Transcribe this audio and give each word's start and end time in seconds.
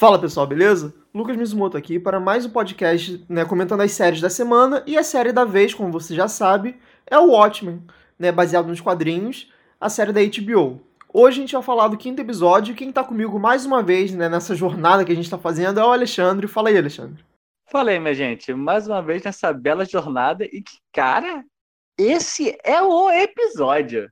Fala 0.00 0.18
pessoal, 0.18 0.46
beleza? 0.46 0.94
Lucas 1.12 1.36
Mizumoto 1.36 1.76
aqui 1.76 1.98
para 1.98 2.18
mais 2.18 2.46
um 2.46 2.50
podcast 2.50 3.22
né, 3.28 3.44
comentando 3.44 3.82
as 3.82 3.92
séries 3.92 4.20
da 4.20 4.30
semana 4.30 4.82
e 4.86 4.96
a 4.96 5.02
série 5.02 5.30
da 5.30 5.44
vez, 5.44 5.74
como 5.74 5.92
você 5.92 6.14
já 6.14 6.26
sabe, 6.26 6.78
é 7.06 7.18
o 7.18 7.32
Watchmen, 7.32 7.82
né, 8.18 8.32
baseado 8.32 8.66
nos 8.66 8.80
quadrinhos, 8.80 9.52
a 9.78 9.90
série 9.90 10.10
da 10.10 10.22
HBO. 10.22 10.80
Hoje 11.12 11.38
a 11.38 11.40
gente 11.42 11.52
vai 11.52 11.62
falar 11.62 11.88
do 11.88 11.98
quinto 11.98 12.22
episódio 12.22 12.72
e 12.72 12.74
quem 12.74 12.88
está 12.88 13.04
comigo 13.04 13.38
mais 13.38 13.66
uma 13.66 13.82
vez 13.82 14.14
né, 14.14 14.26
nessa 14.26 14.54
jornada 14.54 15.04
que 15.04 15.12
a 15.12 15.14
gente 15.14 15.24
está 15.24 15.36
fazendo 15.36 15.78
é 15.78 15.84
o 15.84 15.92
Alexandre. 15.92 16.48
Fala 16.48 16.70
aí, 16.70 16.78
Alexandre. 16.78 17.22
Fala 17.70 17.90
aí, 17.90 17.98
minha 17.98 18.14
gente. 18.14 18.54
Mais 18.54 18.88
uma 18.88 19.02
vez 19.02 19.22
nessa 19.22 19.52
bela 19.52 19.84
jornada 19.84 20.46
e 20.46 20.62
que, 20.62 20.78
cara, 20.92 21.44
esse 21.98 22.56
é 22.64 22.80
o 22.80 23.10
episódio. 23.10 24.10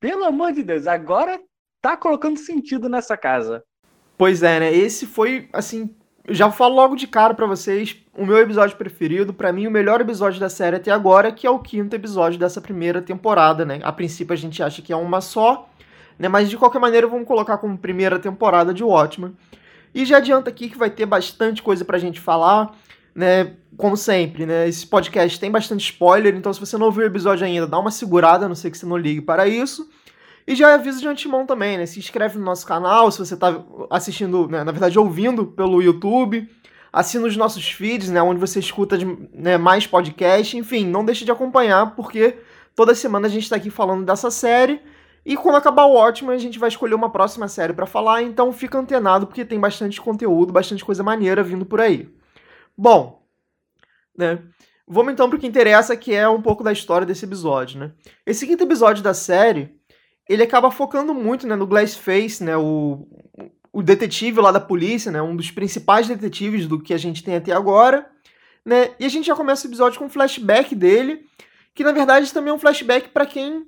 Pelo 0.00 0.24
amor 0.24 0.52
de 0.52 0.62
Deus, 0.62 0.86
agora 0.86 1.40
tá 1.82 1.96
colocando 1.96 2.38
sentido 2.38 2.88
nessa 2.88 3.16
casa. 3.16 3.64
Pois 4.16 4.42
é, 4.42 4.60
né? 4.60 4.72
Esse 4.72 5.06
foi, 5.06 5.48
assim, 5.52 5.94
já 6.28 6.50
falo 6.50 6.74
logo 6.74 6.94
de 6.94 7.06
cara 7.06 7.34
para 7.34 7.46
vocês, 7.46 7.96
o 8.14 8.24
meu 8.24 8.38
episódio 8.38 8.76
preferido, 8.76 9.32
para 9.32 9.52
mim 9.52 9.66
o 9.66 9.70
melhor 9.70 10.00
episódio 10.00 10.38
da 10.38 10.48
série 10.48 10.76
até 10.76 10.90
agora, 10.90 11.32
que 11.32 11.46
é 11.46 11.50
o 11.50 11.58
quinto 11.58 11.96
episódio 11.96 12.38
dessa 12.38 12.60
primeira 12.60 13.02
temporada, 13.02 13.64
né? 13.64 13.80
A 13.82 13.92
princípio 13.92 14.32
a 14.32 14.36
gente 14.36 14.62
acha 14.62 14.82
que 14.82 14.92
é 14.92 14.96
uma 14.96 15.20
só, 15.20 15.68
né? 16.18 16.28
Mas 16.28 16.48
de 16.48 16.56
qualquer 16.56 16.78
maneira 16.78 17.06
vamos 17.06 17.26
colocar 17.26 17.58
como 17.58 17.76
primeira 17.76 18.18
temporada 18.18 18.72
de 18.72 18.84
Watchmen. 18.84 19.36
E 19.94 20.04
já 20.04 20.18
adianta 20.18 20.50
aqui 20.50 20.68
que 20.68 20.78
vai 20.78 20.90
ter 20.90 21.06
bastante 21.06 21.62
coisa 21.62 21.84
pra 21.84 21.98
gente 21.98 22.20
falar, 22.20 22.76
né? 23.18 23.56
Como 23.76 23.96
sempre, 23.96 24.46
né? 24.46 24.68
Esse 24.68 24.86
podcast 24.86 25.40
tem 25.40 25.50
bastante 25.50 25.90
spoiler, 25.90 26.36
então 26.36 26.52
se 26.52 26.60
você 26.60 26.78
não 26.78 26.92
viu 26.92 27.02
o 27.02 27.06
episódio 27.06 27.44
ainda, 27.44 27.66
dá 27.66 27.76
uma 27.76 27.90
segurada, 27.90 28.46
a 28.46 28.48
não 28.48 28.54
sei 28.54 28.70
que 28.70 28.78
você 28.78 28.86
não 28.86 28.96
ligue 28.96 29.20
para 29.20 29.48
isso. 29.48 29.90
E 30.46 30.54
já 30.54 30.72
aviso 30.72 31.00
de 31.00 31.08
antemão 31.08 31.44
também, 31.44 31.76
né? 31.76 31.84
Se 31.84 31.98
inscreve 31.98 32.38
no 32.38 32.44
nosso 32.44 32.64
canal, 32.64 33.10
se 33.10 33.18
você 33.18 33.34
está 33.34 33.60
assistindo, 33.90 34.46
né, 34.48 34.62
na 34.62 34.70
verdade 34.70 34.98
ouvindo 34.98 35.46
pelo 35.46 35.82
YouTube. 35.82 36.48
Assina 36.92 37.26
os 37.26 37.36
nossos 37.36 37.68
feeds, 37.68 38.08
né? 38.08 38.22
Onde 38.22 38.38
você 38.38 38.60
escuta 38.60 38.96
de, 38.96 39.04
né, 39.34 39.58
mais 39.58 39.84
podcast. 39.84 40.56
Enfim, 40.56 40.86
não 40.86 41.04
deixe 41.04 41.24
de 41.24 41.32
acompanhar, 41.32 41.96
porque 41.96 42.38
toda 42.74 42.94
semana 42.94 43.26
a 43.26 43.30
gente 43.30 43.42
está 43.42 43.56
aqui 43.56 43.68
falando 43.68 44.06
dessa 44.06 44.30
série. 44.30 44.80
E 45.26 45.36
quando 45.36 45.56
acabar 45.56 45.86
o 45.86 45.94
Watchmen, 45.94 46.36
a 46.36 46.38
gente 46.38 46.58
vai 46.58 46.68
escolher 46.68 46.94
uma 46.94 47.10
próxima 47.10 47.48
série 47.48 47.72
para 47.72 47.84
falar. 47.84 48.22
Então 48.22 48.52
fica 48.52 48.78
antenado, 48.78 49.26
porque 49.26 49.44
tem 49.44 49.58
bastante 49.58 50.00
conteúdo, 50.00 50.52
bastante 50.52 50.84
coisa 50.84 51.02
maneira 51.02 51.42
vindo 51.42 51.66
por 51.66 51.80
aí. 51.80 52.08
Bom, 52.80 53.17
né? 54.18 54.40
Vamos 54.86 55.12
então 55.12 55.28
para 55.28 55.36
o 55.36 55.40
que 55.40 55.46
interessa, 55.46 55.96
que 55.96 56.14
é 56.14 56.28
um 56.28 56.42
pouco 56.42 56.64
da 56.64 56.72
história 56.72 57.06
desse 57.06 57.24
episódio, 57.24 57.78
né? 57.78 57.92
Esse 58.26 58.46
quinto 58.46 58.64
episódio 58.64 59.02
da 59.02 59.14
série 59.14 59.78
ele 60.28 60.42
acaba 60.42 60.70
focando 60.70 61.14
muito 61.14 61.46
né, 61.46 61.56
no 61.56 61.66
Glassface, 61.66 62.44
né, 62.44 62.54
o, 62.56 63.08
o 63.72 63.82
detetive 63.82 64.40
lá 64.40 64.52
da 64.52 64.60
polícia, 64.60 65.10
né, 65.10 65.22
um 65.22 65.34
dos 65.34 65.50
principais 65.50 66.06
detetives 66.06 66.66
do 66.66 66.78
que 66.78 66.92
a 66.92 66.98
gente 66.98 67.24
tem 67.24 67.36
até 67.36 67.52
agora. 67.52 68.06
Né, 68.64 68.90
e 69.00 69.06
a 69.06 69.08
gente 69.08 69.26
já 69.26 69.34
começa 69.34 69.66
o 69.66 69.70
episódio 69.70 69.98
com 69.98 70.04
um 70.04 70.10
flashback 70.10 70.74
dele, 70.74 71.24
que 71.74 71.82
na 71.82 71.92
verdade 71.92 72.32
também 72.32 72.50
é 72.50 72.54
um 72.54 72.58
flashback 72.58 73.08
para 73.08 73.24
quem, 73.24 73.66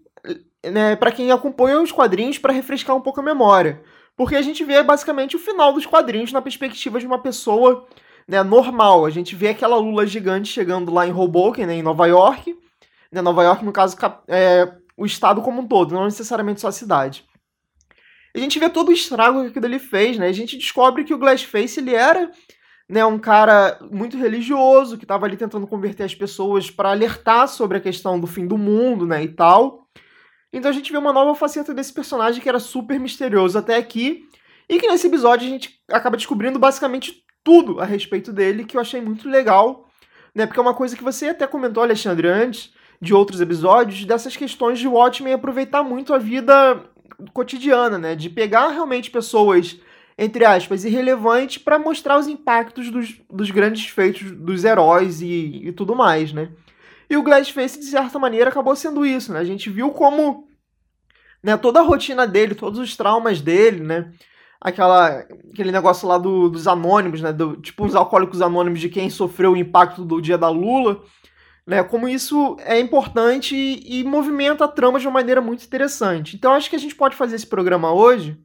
né, 0.62 0.96
para 0.96 1.10
quem 1.10 1.30
acompanha 1.30 1.80
os 1.80 1.90
quadrinhos 1.90 2.36
para 2.36 2.52
refrescar 2.52 2.94
um 2.94 3.00
pouco 3.00 3.20
a 3.20 3.22
memória. 3.22 3.82
Porque 4.14 4.36
a 4.36 4.42
gente 4.42 4.62
vê 4.62 4.82
basicamente 4.82 5.36
o 5.36 5.38
final 5.38 5.72
dos 5.72 5.86
quadrinhos 5.86 6.30
na 6.30 6.42
perspectiva 6.42 7.00
de 7.00 7.06
uma 7.06 7.22
pessoa 7.22 7.86
né, 8.26 8.42
normal. 8.42 9.04
A 9.04 9.10
gente 9.10 9.34
vê 9.34 9.48
aquela 9.48 9.76
lula 9.76 10.06
gigante 10.06 10.48
chegando 10.48 10.92
lá 10.92 11.06
em 11.06 11.12
Hoboken, 11.12 11.66
né, 11.66 11.74
em 11.74 11.82
Nova 11.82 12.06
York. 12.06 12.56
Né, 13.12 13.20
Nova 13.20 13.42
York, 13.42 13.64
no 13.64 13.72
caso, 13.72 13.96
é, 14.28 14.72
o 14.96 15.04
estado 15.04 15.42
como 15.42 15.62
um 15.62 15.66
todo, 15.66 15.94
não 15.94 16.04
necessariamente 16.04 16.60
só 16.60 16.68
a 16.68 16.72
cidade. 16.72 17.24
A 18.34 18.38
gente 18.38 18.58
vê 18.58 18.68
todo 18.68 18.90
o 18.90 18.92
estrago 18.92 19.42
que 19.42 19.48
aquilo 19.48 19.66
ele 19.66 19.78
fez, 19.78 20.16
né? 20.16 20.28
A 20.28 20.32
gente 20.32 20.56
descobre 20.56 21.02
que 21.02 21.12
o 21.12 21.18
Glassface 21.18 21.80
ele 21.80 21.94
era 21.94 22.30
né, 22.88 23.05
um 23.05 23.18
cara 23.18 23.78
muito 23.90 24.17
religioso 24.17 24.98
que 24.98 25.05
estava 25.05 25.27
ali 25.27 25.36
tentando 25.36 25.66
converter 25.66 26.05
as 26.05 26.14
pessoas 26.14 26.70
para 26.70 26.90
alertar 26.90 27.48
sobre 27.48 27.78
a 27.78 27.80
questão 27.80 28.18
do 28.18 28.27
fim 28.27 28.46
do 28.46 28.58
mundo, 28.58 29.06
né, 29.06 29.22
e 29.22 29.28
tal. 29.28 29.86
Então 30.52 30.70
a 30.70 30.74
gente 30.74 30.90
vê 30.90 30.98
uma 30.98 31.12
nova 31.12 31.34
faceta 31.34 31.72
desse 31.72 31.92
personagem 31.92 32.42
que 32.42 32.48
era 32.48 32.58
super 32.58 32.98
misterioso 32.98 33.56
até 33.56 33.77
aqui 33.77 34.24
e 34.68 34.78
que 34.78 34.89
nesse 34.89 35.06
episódio 35.06 35.46
a 35.46 35.50
gente 35.50 35.80
acaba 35.89 36.16
descobrindo 36.16 36.58
basicamente 36.58 37.24
tudo 37.42 37.80
a 37.80 37.84
respeito 37.84 38.33
dele, 38.33 38.64
que 38.64 38.77
eu 38.77 38.80
achei 38.80 39.01
muito 39.01 39.28
legal, 39.28 39.89
né? 40.34 40.46
Porque 40.46 40.58
é 40.58 40.62
uma 40.62 40.74
coisa 40.74 40.96
que 40.96 41.02
você 41.02 41.28
até 41.28 41.46
comentou, 41.46 41.83
Alexandre, 41.83 42.28
antes, 42.28 42.73
de 43.01 43.14
outros 43.14 43.40
episódios, 43.40 44.05
dessas 44.05 44.36
questões 44.36 44.78
de 44.78 44.86
Watchmen 44.86 45.33
aproveitar 45.33 45.83
muito 45.83 46.12
a 46.12 46.18
vida 46.18 46.84
cotidiana, 47.33 47.98
né? 47.98 48.14
De 48.14 48.28
pegar 48.28 48.68
realmente 48.68 49.11
pessoas, 49.11 49.78
entre 50.18 50.45
aspas, 50.45 50.84
irrelevantes 50.84 51.58
para 51.58 51.78
mostrar 51.78 52.18
os 52.18 52.28
impactos 52.28 52.90
dos, 52.90 53.20
dos 53.30 53.51
grandes 53.51 53.89
feitos 53.89 54.30
dos 54.33 54.64
heróis 54.64 55.20
e, 55.22 55.62
e 55.64 55.72
tudo 55.72 55.96
mais, 55.96 56.33
né? 56.33 56.51
E 57.08 57.17
o 57.17 57.22
Glassface, 57.22 57.80
de 57.80 57.86
certa 57.86 58.18
maneira, 58.18 58.51
acabou 58.51 58.77
sendo 58.77 59.05
isso, 59.05 59.33
né? 59.33 59.40
A 59.40 59.45
gente 59.45 59.68
viu 59.68 59.90
como 59.90 60.48
né, 61.42 61.57
toda 61.57 61.80
a 61.80 61.83
rotina 61.83 62.27
dele, 62.27 62.55
todos 62.55 62.78
os 62.78 62.96
traumas 62.96 63.40
dele, 63.40 63.80
né? 63.80 64.12
Aquela, 64.60 65.24
aquele 65.52 65.72
negócio 65.72 66.06
lá 66.06 66.18
do, 66.18 66.50
dos 66.50 66.66
anônimos, 66.68 67.22
né? 67.22 67.32
Do, 67.32 67.56
tipo 67.56 67.84
os 67.84 67.94
alcoólicos 67.94 68.42
anônimos 68.42 68.80
de 68.80 68.88
quem 68.88 69.08
sofreu 69.08 69.52
o 69.52 69.56
impacto 69.56 70.04
do 70.04 70.20
dia 70.20 70.36
da 70.36 70.48
Lula 70.48 71.02
né? 71.70 71.84
Como 71.84 72.08
isso 72.08 72.56
é 72.60 72.80
importante 72.80 73.54
e, 73.54 74.00
e 74.00 74.04
movimenta 74.04 74.64
a 74.64 74.68
trama 74.68 74.98
de 74.98 75.06
uma 75.06 75.14
maneira 75.14 75.40
muito 75.40 75.64
interessante. 75.64 76.34
Então 76.34 76.52
acho 76.52 76.68
que 76.68 76.74
a 76.74 76.78
gente 76.80 76.96
pode 76.96 77.14
fazer 77.14 77.36
esse 77.36 77.46
programa 77.46 77.92
hoje, 77.92 78.36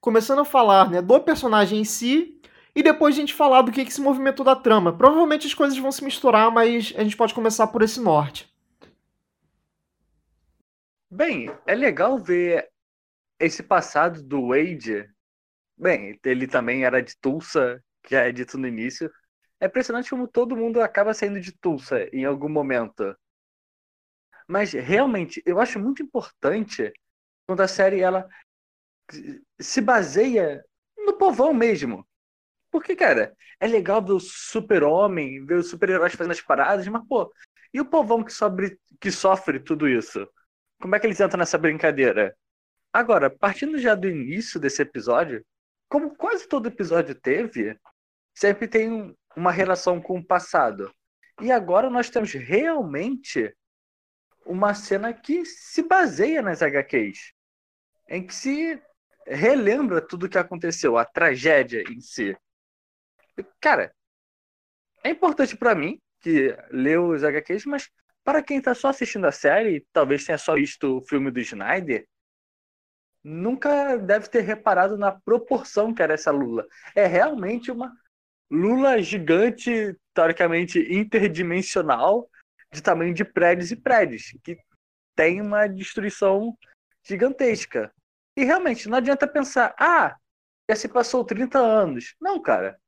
começando 0.00 0.38
a 0.38 0.44
falar 0.44 0.88
né, 0.88 1.02
do 1.02 1.20
personagem 1.20 1.80
em 1.80 1.84
si 1.84 2.40
e 2.72 2.80
depois 2.80 3.14
a 3.14 3.18
gente 3.18 3.34
falar 3.34 3.62
do 3.62 3.72
que, 3.72 3.84
que 3.84 3.92
se 3.92 4.00
movimentou 4.00 4.44
da 4.44 4.54
trama. 4.54 4.96
Provavelmente 4.96 5.48
as 5.48 5.54
coisas 5.54 5.76
vão 5.76 5.90
se 5.90 6.04
misturar, 6.04 6.50
mas 6.52 6.94
a 6.96 7.02
gente 7.02 7.16
pode 7.16 7.34
começar 7.34 7.66
por 7.66 7.82
esse 7.82 8.00
norte. 8.00 8.48
Bem, 11.10 11.50
é 11.66 11.74
legal 11.74 12.18
ver 12.18 12.68
esse 13.40 13.64
passado 13.64 14.22
do 14.22 14.50
Wade. 14.50 15.08
Bem, 15.80 16.18
ele 16.24 16.46
também 16.46 16.84
era 16.84 17.02
de 17.02 17.16
Tulsa, 17.18 17.82
que 18.02 18.14
é 18.14 18.30
dito 18.30 18.58
no 18.58 18.68
início. 18.68 19.10
É 19.58 19.66
impressionante 19.66 20.10
como 20.10 20.28
todo 20.28 20.56
mundo 20.56 20.80
acaba 20.82 21.14
saindo 21.14 21.40
de 21.40 21.52
Tulsa 21.52 22.06
em 22.12 22.24
algum 22.24 22.50
momento. 22.50 23.16
Mas 24.46 24.72
realmente, 24.72 25.42
eu 25.46 25.58
acho 25.58 25.78
muito 25.78 26.02
importante 26.02 26.92
quando 27.46 27.62
a 27.62 27.68
série 27.68 28.00
ela 28.00 28.28
se 29.60 29.80
baseia 29.80 30.64
no 30.96 31.16
povão 31.16 31.52
mesmo. 31.52 32.06
Porque, 32.70 32.96
cara, 32.96 33.34
é 33.60 33.66
legal 33.66 34.04
ver 34.04 34.12
o 34.12 34.20
super-homem, 34.20 35.44
ver 35.46 35.56
os 35.56 35.70
super-heróis 35.70 36.14
fazendo 36.14 36.32
as 36.32 36.42
paradas, 36.42 36.88
mas, 36.88 37.06
pô, 37.08 37.32
e 37.74 37.80
o 37.80 37.86
povão 37.86 38.24
que, 38.24 38.32
sobre, 38.32 38.78
que 39.00 39.10
sofre 39.12 39.60
tudo 39.60 39.88
isso? 39.88 40.28
Como 40.80 40.94
é 40.96 41.00
que 41.00 41.06
eles 41.06 41.20
entram 41.20 41.38
nessa 41.38 41.58
brincadeira? 41.58 42.36
Agora, 42.92 43.30
partindo 43.30 43.78
já 43.78 43.94
do 43.94 44.08
início 44.08 44.60
desse 44.60 44.82
episódio, 44.82 45.44
como 45.90 46.14
quase 46.14 46.46
todo 46.46 46.68
episódio 46.68 47.16
teve, 47.16 47.76
sempre 48.32 48.68
tem 48.68 49.14
uma 49.36 49.50
relação 49.50 50.00
com 50.00 50.18
o 50.18 50.24
passado. 50.24 50.94
E 51.42 51.50
agora 51.50 51.90
nós 51.90 52.08
temos 52.08 52.32
realmente 52.32 53.52
uma 54.46 54.72
cena 54.72 55.12
que 55.12 55.44
se 55.44 55.82
baseia 55.82 56.40
nas 56.42 56.62
HQs, 56.62 57.32
em 58.08 58.24
que 58.24 58.32
se 58.32 58.80
relembra 59.26 60.00
tudo 60.00 60.26
o 60.26 60.28
que 60.28 60.38
aconteceu, 60.38 60.96
a 60.96 61.04
tragédia 61.04 61.82
em 61.90 62.00
si. 62.00 62.36
Cara, 63.60 63.92
é 65.02 65.10
importante 65.10 65.56
para 65.56 65.74
mim 65.74 66.00
que 66.20 66.56
leu 66.70 67.08
os 67.08 67.24
HQs, 67.24 67.64
mas 67.66 67.90
para 68.22 68.42
quem 68.42 68.58
está 68.58 68.74
só 68.74 68.88
assistindo 68.88 69.26
a 69.26 69.32
série, 69.32 69.84
talvez 69.92 70.24
tenha 70.24 70.38
só 70.38 70.54
visto 70.54 70.98
o 70.98 71.02
filme 71.02 71.32
do 71.32 71.40
Snyder, 71.40 72.06
nunca 73.22 73.96
deve 73.96 74.28
ter 74.28 74.40
reparado 74.40 74.96
na 74.96 75.12
proporção 75.12 75.92
que 75.92 76.02
era 76.02 76.14
essa 76.14 76.30
Lula. 76.30 76.66
É 76.94 77.06
realmente 77.06 77.70
uma 77.70 77.92
Lula 78.50 79.00
gigante, 79.00 79.96
teoricamente 80.12 80.78
interdimensional, 80.92 82.28
de 82.72 82.82
tamanho 82.82 83.14
de 83.14 83.24
prédios 83.24 83.70
e 83.70 83.76
prédios, 83.76 84.34
que 84.42 84.58
tem 85.14 85.40
uma 85.40 85.66
destruição 85.66 86.56
gigantesca. 87.02 87.92
E 88.36 88.44
realmente, 88.44 88.88
não 88.88 88.98
adianta 88.98 89.26
pensar, 89.26 89.74
ah, 89.78 90.16
já 90.68 90.76
se 90.76 90.88
passou 90.88 91.24
30 91.24 91.58
anos. 91.58 92.14
Não, 92.20 92.40
cara. 92.40 92.78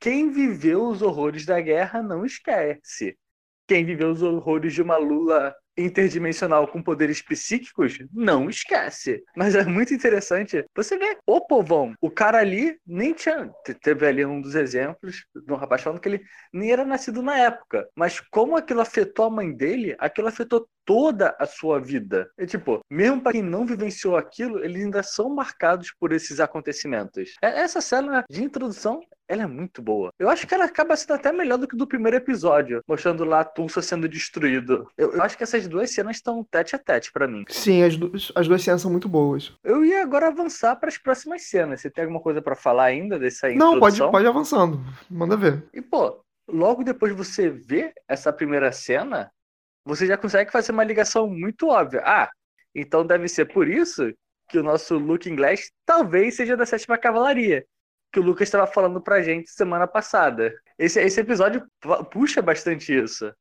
Quem 0.00 0.30
viveu 0.30 0.86
os 0.86 1.02
horrores 1.02 1.44
da 1.44 1.60
guerra 1.60 2.02
não 2.02 2.24
esquece. 2.24 3.18
Quem 3.66 3.84
viveu 3.84 4.10
os 4.10 4.22
horrores 4.22 4.72
de 4.72 4.80
uma 4.80 4.96
Lula 4.96 5.54
interdimensional 5.78 6.66
com 6.68 6.82
poderes 6.82 7.22
psíquicos, 7.22 7.98
não 8.12 8.50
esquece. 8.50 9.22
Mas 9.36 9.54
é 9.54 9.64
muito 9.64 9.94
interessante. 9.94 10.64
Você 10.74 10.98
vê, 10.98 11.16
o 11.26 11.40
povão, 11.40 11.94
o 12.00 12.10
cara 12.10 12.38
ali 12.38 12.78
nem 12.86 13.12
tinha. 13.12 13.50
Teve 13.82 14.06
ali 14.06 14.24
um 14.24 14.40
dos 14.40 14.54
exemplos 14.54 15.24
de 15.34 15.52
um 15.52 15.56
rapaz 15.56 15.82
falando 15.82 16.00
que 16.00 16.08
ele 16.08 16.22
nem 16.52 16.72
era 16.72 16.84
nascido 16.84 17.22
na 17.22 17.38
época. 17.38 17.88
Mas 17.94 18.20
como 18.20 18.56
aquilo 18.56 18.80
afetou 18.80 19.26
a 19.26 19.30
mãe 19.30 19.52
dele, 19.52 19.96
aquilo 19.98 20.28
afetou 20.28 20.68
toda 20.88 21.36
a 21.38 21.44
sua 21.44 21.78
vida. 21.78 22.30
É 22.38 22.46
tipo, 22.46 22.80
mesmo 22.90 23.20
para 23.20 23.32
quem 23.32 23.42
não 23.42 23.66
vivenciou 23.66 24.16
aquilo, 24.16 24.64
eles 24.64 24.82
ainda 24.82 25.02
são 25.02 25.28
marcados 25.28 25.92
por 26.00 26.12
esses 26.12 26.40
acontecimentos. 26.40 27.34
É, 27.42 27.60
essa 27.60 27.82
cena 27.82 28.24
de 28.30 28.42
introdução 28.42 29.00
ela 29.28 29.42
é 29.42 29.46
muito 29.46 29.82
boa. 29.82 30.10
Eu 30.18 30.30
acho 30.30 30.46
que 30.46 30.54
ela 30.54 30.64
acaba 30.64 30.96
sendo 30.96 31.12
até 31.12 31.30
melhor 31.30 31.58
do 31.58 31.68
que 31.68 31.76
do 31.76 31.86
primeiro 31.86 32.16
episódio, 32.16 32.82
mostrando 32.88 33.24
lá 33.24 33.40
a 33.40 33.44
Tulsa 33.44 33.82
sendo 33.82 34.08
destruído. 34.08 34.90
Eu, 34.96 35.12
eu 35.12 35.22
acho 35.22 35.36
que 35.36 35.42
essas 35.42 35.68
duas 35.68 35.90
cenas 35.90 36.16
estão 36.16 36.42
tete 36.50 36.74
a 36.74 36.78
tete 36.78 37.12
para 37.12 37.28
mim. 37.28 37.44
Sim, 37.48 37.82
as, 37.82 37.96
duas, 37.96 38.32
as 38.34 38.48
duas 38.48 38.62
cenas 38.62 38.80
são 38.80 38.90
muito 38.90 39.08
boas. 39.08 39.52
Eu 39.62 39.84
ia 39.84 40.02
agora 40.02 40.28
avançar 40.28 40.76
para 40.76 40.88
as 40.88 40.96
próximas 40.96 41.42
cenas. 41.42 41.82
Você 41.82 41.90
tem 41.90 42.04
alguma 42.04 42.20
coisa 42.20 42.40
para 42.40 42.56
falar 42.56 42.84
ainda 42.84 43.18
dessa 43.18 43.50
introdução? 43.50 43.74
Não, 43.74 43.80
pode, 43.80 43.98
pode 43.98 44.24
ir 44.24 44.28
avançando. 44.28 44.80
Manda 45.10 45.36
ver. 45.36 45.68
E, 45.74 45.82
pô, 45.82 46.24
logo 46.48 46.82
depois 46.82 47.12
de 47.12 47.18
você 47.18 47.50
ver 47.50 47.92
essa 48.08 48.32
primeira 48.32 48.72
cena, 48.72 49.30
você 49.84 50.06
já 50.06 50.16
consegue 50.16 50.50
fazer 50.50 50.72
uma 50.72 50.84
ligação 50.84 51.28
muito 51.28 51.68
óbvia. 51.68 52.02
Ah, 52.02 52.30
então 52.74 53.06
deve 53.06 53.28
ser 53.28 53.44
por 53.44 53.68
isso 53.68 54.10
que 54.48 54.58
o 54.58 54.62
nosso 54.62 54.96
Looking 54.96 55.36
Glass 55.36 55.70
talvez 55.84 56.36
seja 56.36 56.56
da 56.56 56.64
sétima 56.64 56.96
cavalaria 56.96 57.66
que 58.12 58.20
o 58.20 58.22
Lucas 58.22 58.48
estava 58.48 58.66
falando 58.66 59.00
pra 59.00 59.22
gente 59.22 59.50
semana 59.50 59.86
passada. 59.86 60.52
Esse, 60.78 61.00
esse 61.00 61.20
episódio 61.20 61.66
puxa 62.10 62.40
bastante 62.40 62.96
isso. 62.96 63.32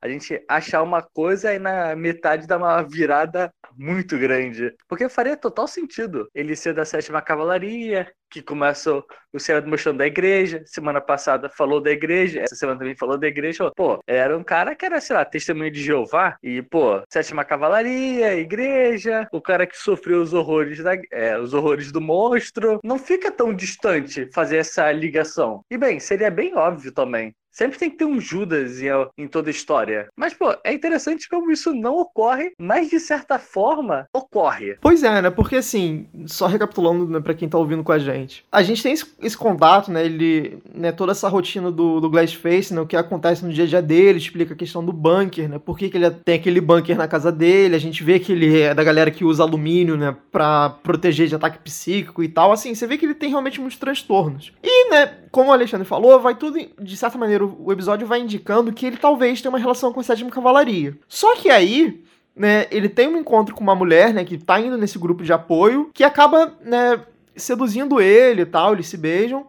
A 0.00 0.08
gente 0.08 0.44
achar 0.48 0.82
uma 0.82 1.00
coisa 1.00 1.54
e 1.54 1.60
na 1.60 1.94
metade 1.94 2.46
dá 2.46 2.56
uma 2.56 2.82
virada 2.82 3.54
muito 3.76 4.18
grande. 4.18 4.74
Porque 4.88 5.08
faria 5.08 5.36
total 5.36 5.68
sentido 5.68 6.28
ele 6.34 6.56
ser 6.56 6.74
da 6.74 6.84
sétima 6.84 7.22
cavalaria, 7.22 8.12
que 8.32 8.42
começou 8.42 9.04
o 9.32 9.38
Senado 9.38 9.68
mostrando 9.68 9.98
da 9.98 10.06
igreja. 10.06 10.62
Semana 10.66 11.00
passada 11.00 11.50
falou 11.50 11.80
da 11.80 11.90
igreja, 11.90 12.40
essa 12.40 12.56
semana 12.56 12.78
também 12.78 12.96
falou 12.96 13.18
da 13.18 13.26
igreja. 13.26 13.70
Pô, 13.76 14.02
era 14.06 14.36
um 14.36 14.42
cara 14.42 14.74
que 14.74 14.86
era, 14.86 15.00
sei 15.00 15.14
lá, 15.14 15.24
testemunho 15.24 15.70
de 15.70 15.82
Jeová. 15.82 16.36
E, 16.42 16.62
pô, 16.62 17.02
sétima 17.10 17.44
cavalaria, 17.44 18.34
igreja, 18.34 19.28
o 19.30 19.40
cara 19.40 19.66
que 19.66 19.76
sofreu 19.76 20.22
os 20.22 20.32
horrores, 20.32 20.82
da, 20.82 20.92
é, 21.12 21.38
os 21.38 21.52
horrores 21.52 21.92
do 21.92 22.00
monstro. 22.00 22.80
Não 22.82 22.98
fica 22.98 23.30
tão 23.30 23.54
distante 23.54 24.28
fazer 24.32 24.56
essa 24.56 24.90
ligação. 24.90 25.62
E, 25.70 25.76
bem, 25.76 26.00
seria 26.00 26.30
bem 26.30 26.56
óbvio 26.56 26.92
também. 26.92 27.34
Sempre 27.52 27.78
tem 27.78 27.90
que 27.90 27.98
ter 27.98 28.06
um 28.06 28.18
Judas 28.18 28.80
em, 28.80 28.88
em, 29.18 29.28
toda 29.28 29.50
a 29.50 29.52
história. 29.52 30.08
Mas, 30.16 30.32
pô, 30.32 30.56
é 30.64 30.72
interessante 30.72 31.28
como 31.28 31.52
isso 31.52 31.74
não 31.74 31.98
ocorre, 31.98 32.52
mas 32.58 32.88
de 32.88 32.98
certa 32.98 33.38
forma 33.38 34.06
ocorre. 34.14 34.78
Pois 34.80 35.02
é, 35.02 35.20
né? 35.20 35.30
Porque 35.30 35.56
assim, 35.56 36.08
só 36.26 36.46
recapitulando 36.46 37.06
né, 37.06 37.20
para 37.20 37.34
quem 37.34 37.50
tá 37.50 37.58
ouvindo 37.58 37.84
com 37.84 37.92
a 37.92 37.98
gente 37.98 38.21
gente. 38.22 38.44
A 38.50 38.62
gente 38.62 38.82
tem 38.82 38.92
esse, 38.92 39.06
esse 39.20 39.36
contato, 39.36 39.90
né? 39.90 40.04
Ele, 40.04 40.58
né, 40.74 40.90
toda 40.90 41.12
essa 41.12 41.28
rotina 41.28 41.70
do, 41.70 42.00
do 42.00 42.08
Glassface, 42.08 42.72
né? 42.72 42.80
O 42.80 42.86
que 42.86 42.96
acontece 42.96 43.44
no 43.44 43.52
dia 43.52 43.64
a 43.64 43.66
dia 43.66 43.82
dele, 43.82 44.18
explica 44.18 44.54
a 44.54 44.56
questão 44.56 44.84
do 44.84 44.92
bunker, 44.92 45.48
né? 45.48 45.58
Por 45.58 45.76
que, 45.76 45.90
que 45.90 45.96
ele 45.96 46.10
tem 46.10 46.36
aquele 46.36 46.60
bunker 46.60 46.96
na 46.96 47.06
casa 47.06 47.30
dele. 47.30 47.76
A 47.76 47.78
gente 47.78 48.02
vê 48.02 48.18
que 48.18 48.32
ele 48.32 48.60
é 48.60 48.74
da 48.74 48.82
galera 48.82 49.10
que 49.10 49.24
usa 49.24 49.42
alumínio, 49.42 49.96
né? 49.96 50.16
Pra 50.30 50.70
proteger 50.70 51.28
de 51.28 51.34
ataque 51.34 51.58
psíquico 51.58 52.22
e 52.22 52.28
tal. 52.28 52.52
Assim, 52.52 52.74
você 52.74 52.86
vê 52.86 52.96
que 52.96 53.04
ele 53.04 53.14
tem 53.14 53.30
realmente 53.30 53.60
muitos 53.60 53.78
transtornos. 53.78 54.52
E, 54.62 54.90
né? 54.90 55.18
Como 55.30 55.50
o 55.50 55.52
Alexandre 55.52 55.86
falou, 55.86 56.20
vai 56.20 56.34
tudo, 56.34 56.58
de 56.80 56.96
certa 56.96 57.16
maneira, 57.16 57.44
o 57.44 57.72
episódio 57.72 58.06
vai 58.06 58.20
indicando 58.20 58.72
que 58.72 58.86
ele 58.86 58.96
talvez 58.96 59.40
tenha 59.40 59.50
uma 59.50 59.58
relação 59.58 59.92
com 59.92 60.00
a 60.00 60.02
sétima 60.02 60.30
cavalaria. 60.30 60.96
Só 61.08 61.34
que 61.36 61.48
aí, 61.48 62.02
né, 62.34 62.66
ele 62.70 62.88
tem 62.88 63.08
um 63.08 63.16
encontro 63.16 63.54
com 63.54 63.62
uma 63.62 63.74
mulher, 63.74 64.12
né, 64.12 64.24
que 64.24 64.38
tá 64.38 64.60
indo 64.60 64.76
nesse 64.76 64.98
grupo 64.98 65.22
de 65.22 65.32
apoio, 65.32 65.90
que 65.92 66.04
acaba, 66.04 66.52
né, 66.64 67.00
seduzindo 67.36 68.00
ele 68.00 68.42
e 68.42 68.46
tal, 68.46 68.72
eles 68.72 68.86
se 68.86 68.96
beijam. 68.96 69.46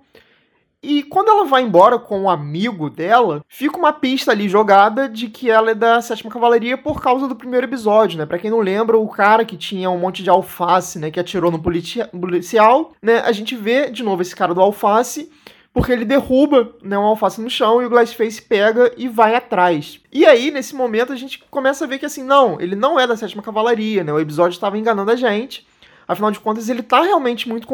E 0.82 1.02
quando 1.02 1.30
ela 1.30 1.46
vai 1.46 1.62
embora 1.62 1.98
com 1.98 2.24
um 2.24 2.30
amigo 2.30 2.90
dela, 2.90 3.42
fica 3.48 3.78
uma 3.78 3.94
pista 3.94 4.32
ali 4.32 4.50
jogada 4.50 5.08
de 5.08 5.30
que 5.30 5.50
ela 5.50 5.72
é 5.72 5.76
da 5.76 6.02
Sétima 6.02 6.30
Cavalaria 6.30 6.78
por 6.78 7.02
causa 7.02 7.26
do 7.26 7.38
primeiro 7.38 7.66
episódio, 7.66 8.18
né? 8.18 8.26
Pra 8.26 8.38
quem 8.38 8.52
não 8.52 8.60
lembra, 8.60 8.98
o 8.98 9.08
cara 9.08 9.46
que 9.46 9.56
tinha 9.56 9.90
um 9.90 9.98
monte 9.98 10.22
de 10.22 10.30
alface, 10.30 11.00
né? 11.00 11.10
Que 11.10 11.22
atirou 11.22 11.50
no 11.50 11.60
policial, 11.60 12.92
né? 13.02 13.20
A 13.20 13.32
gente 13.32 13.56
vê 13.56 13.90
de 13.90 14.04
novo 14.04 14.22
esse 14.22 14.36
cara 14.36 14.54
do 14.54 14.60
alface 14.60 15.32
porque 15.74 15.92
ele 15.92 16.06
derruba 16.06 16.72
né, 16.84 16.98
um 16.98 17.04
alface 17.04 17.42
no 17.42 17.50
chão 17.50 17.82
e 17.82 17.86
o 17.86 17.90
Glassface 17.90 18.40
pega 18.42 18.94
e 18.96 19.08
vai 19.08 19.34
atrás. 19.34 20.00
E 20.12 20.24
aí, 20.24 20.52
nesse 20.52 20.76
momento, 20.76 21.12
a 21.12 21.16
gente 21.16 21.40
começa 21.50 21.84
a 21.84 21.88
ver 21.88 21.98
que 21.98 22.06
assim, 22.06 22.24
não, 22.24 22.62
ele 22.62 22.76
não 22.76 23.00
é 23.00 23.08
da 23.08 23.18
sétima 23.18 23.42
cavalaria, 23.42 24.04
né? 24.04 24.14
O 24.14 24.20
episódio 24.20 24.54
estava 24.54 24.78
enganando 24.78 25.10
a 25.10 25.16
gente. 25.16 25.66
Afinal 26.08 26.32
de 26.32 26.40
contas, 26.40 26.70
ele 26.70 26.82
está 26.82 27.02
realmente 27.02 27.48
muito 27.48 27.68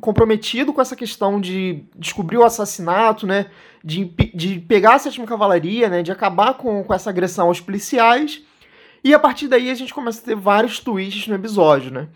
comprometido 0.00 0.72
com 0.72 0.80
essa 0.80 0.96
questão 0.96 1.40
de 1.40 1.84
descobrir 1.96 2.36
o 2.36 2.44
assassinato, 2.44 3.26
né? 3.26 3.46
De, 3.84 4.04
de 4.34 4.58
pegar 4.60 4.94
a 4.94 4.98
sétima 4.98 5.26
cavalaria, 5.26 5.88
né? 5.88 6.02
De 6.02 6.10
acabar 6.10 6.54
com, 6.54 6.82
com 6.82 6.94
essa 6.94 7.10
agressão 7.10 7.46
aos 7.48 7.60
policiais. 7.60 8.42
E 9.04 9.14
a 9.14 9.18
partir 9.18 9.46
daí 9.48 9.70
a 9.70 9.74
gente 9.74 9.94
começa 9.94 10.20
a 10.20 10.24
ter 10.24 10.34
vários 10.34 10.80
twists 10.80 11.28
no 11.28 11.34
episódio, 11.34 11.90
né? 11.92 12.08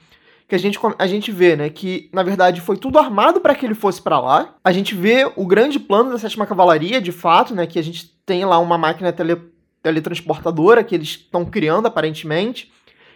Que 0.48 0.56
a 0.56 0.58
gente, 0.58 0.78
a 0.98 1.06
gente 1.06 1.30
vê, 1.30 1.54
né? 1.54 1.70
Que 1.70 2.10
na 2.12 2.22
verdade 2.22 2.60
foi 2.60 2.76
tudo 2.76 2.98
armado 2.98 3.40
para 3.40 3.54
que 3.54 3.64
ele 3.64 3.74
fosse 3.74 4.02
para 4.02 4.18
lá. 4.18 4.54
A 4.64 4.72
gente 4.72 4.94
vê 4.94 5.30
o 5.36 5.46
grande 5.46 5.78
plano 5.78 6.10
da 6.10 6.18
sétima 6.18 6.46
cavalaria, 6.46 7.00
de 7.00 7.12
fato, 7.12 7.54
né? 7.54 7.66
Que 7.66 7.78
a 7.78 7.82
gente 7.82 8.12
tem 8.26 8.44
lá 8.44 8.58
uma 8.58 8.76
máquina 8.76 9.12
tele, 9.12 9.40
teletransportadora 9.82 10.82
que 10.82 10.94
eles 10.94 11.08
estão 11.08 11.44
criando 11.44 11.86
aparentemente 11.86 12.70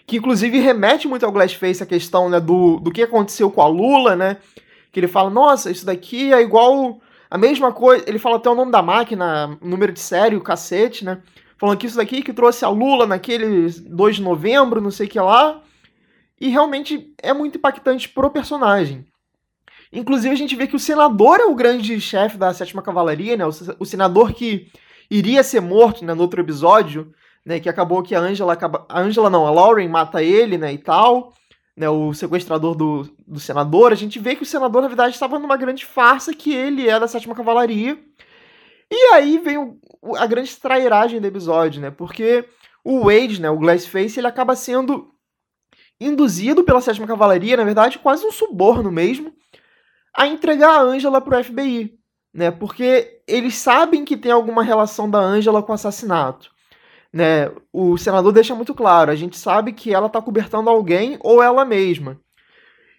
que 0.07 0.17
inclusive 0.19 0.59
remete 0.59 1.09
muito 1.09 1.27
ao 1.27 1.33
Glassface 1.33 1.83
a 1.83 1.87
questão 1.87 2.29
né, 2.29 2.39
do, 2.39 2.79
do 2.79 2.93
que 2.93 3.03
aconteceu 3.03 3.51
com 3.51 3.61
a 3.61 3.67
Lula, 3.67 4.15
né? 4.15 4.37
Que 4.93 5.01
ele 5.01 5.09
fala, 5.09 5.29
nossa, 5.29 5.71
isso 5.71 5.85
daqui 5.85 6.33
é 6.33 6.41
igual 6.41 7.01
a 7.31 7.37
mesma 7.37 7.73
coisa. 7.73 8.05
Ele 8.07 8.19
fala 8.19 8.37
até 8.37 8.49
o 8.49 8.55
nome 8.55 8.71
da 8.71 8.81
máquina, 8.81 9.59
número 9.61 9.93
de 9.93 10.01
série, 10.01 10.37
o 10.37 10.41
cacete, 10.41 11.05
né? 11.05 11.21
Falando 11.59 11.79
que 11.79 11.87
isso 11.87 11.97
daqui 11.97 12.23
que 12.23 12.33
trouxe 12.33 12.65
a 12.65 12.69
Lula 12.69 13.07
naquele 13.07 13.69
2 13.69 14.17
de 14.17 14.23
novembro, 14.23 14.81
não 14.81 14.91
sei 14.91 15.07
o 15.07 15.11
que 15.11 15.19
lá. 15.19 15.63
E 16.41 16.49
realmente 16.49 17.13
é 17.21 17.33
muito 17.33 17.59
impactante 17.59 18.09
pro 18.09 18.31
personagem. 18.31 19.07
Inclusive, 19.93 20.33
a 20.33 20.37
gente 20.37 20.55
vê 20.55 20.67
que 20.67 20.77
o 20.77 20.81
senador 20.81 21.41
é 21.41 21.45
o 21.45 21.55
grande 21.55 21.99
chefe 22.01 22.37
da 22.37 22.53
sétima 22.53 22.83
cavalaria, 22.83 23.37
né? 23.37 23.45
O, 23.79 23.85
senador 23.85 24.33
que 24.35 24.71
iria 25.11 25.43
ser 25.43 25.61
morto 25.61 26.05
né, 26.05 26.13
no 26.13 26.23
outro 26.23 26.41
episódio, 26.41 27.13
né, 27.47 27.61
que 27.61 27.69
acabou 27.69 28.03
que 28.03 28.13
a 28.13 28.19
Angela 28.19 28.55
acaba, 28.55 28.85
a 28.89 29.01
Angela 29.01 29.31
não, 29.31 29.47
a 29.47 29.51
Lauren 29.53 29.89
mata 29.89 30.21
ele, 30.21 30.59
né, 30.59 30.73
e 30.73 30.79
tal, 30.79 31.33
né, 31.77 31.89
o 31.89 32.13
sequestrador 32.13 32.75
do, 32.75 33.09
do 33.25 33.39
senador, 33.39 33.93
a 33.93 33.95
gente 33.95 34.19
vê 34.19 34.35
que 34.35 34.43
o 34.43 34.47
senador 34.47 34.83
na 34.83 34.89
verdade 34.89 35.15
estava 35.15 35.39
numa 35.39 35.57
grande 35.57 35.87
farsa 35.87 36.35
que 36.35 36.53
ele 36.53 36.89
é 36.89 36.99
da 36.99 37.07
sétima 37.07 37.37
cavalaria. 37.37 37.97
E 38.91 39.15
aí 39.15 39.39
vem 39.39 39.59
o, 39.59 39.79
a 40.17 40.27
grande 40.27 40.57
trairagem 40.57 41.21
do 41.21 41.27
episódio, 41.27 41.81
né? 41.81 41.91
Porque 41.91 42.45
o 42.85 43.05
Wade, 43.05 43.41
né, 43.41 43.49
o 43.49 43.59
Glassface, 43.59 44.19
ele 44.19 44.27
acaba 44.27 44.57
sendo 44.57 45.13
induzido 46.01 46.65
pela 46.65 46.81
sétima 46.81 47.07
cavalaria, 47.07 47.57
na 47.57 47.65
verdade, 47.65 47.99
quase 48.01 48.27
um 48.27 48.33
suborno 48.33 48.91
mesmo, 48.91 49.33
a 50.15 50.27
entregar 50.27 50.71
a 50.71 50.83
Angela 50.83 51.21
pro 51.21 51.43
FBI, 51.43 51.97
né? 52.35 52.51
Porque 52.51 53.21
eles 53.27 53.55
sabem 53.55 54.05
que 54.05 54.17
tem 54.17 54.33
alguma 54.33 54.65
relação 54.65 55.09
da 55.09 55.19
Angela 55.19 55.63
com 55.63 55.71
o 55.71 55.75
assassinato 55.75 56.56
né, 57.17 57.51
o 57.73 57.97
senador 57.97 58.31
deixa 58.31 58.55
muito 58.55 58.75
claro, 58.75 59.11
a 59.11 59.15
gente 59.15 59.39
sabe 59.39 59.73
que 59.73 59.95
ela 59.95 60.07
está 60.07 60.21
cobertando 60.21 60.69
alguém 60.69 61.17
ou 61.21 61.43
ela 61.43 61.65
mesma. 61.65 62.21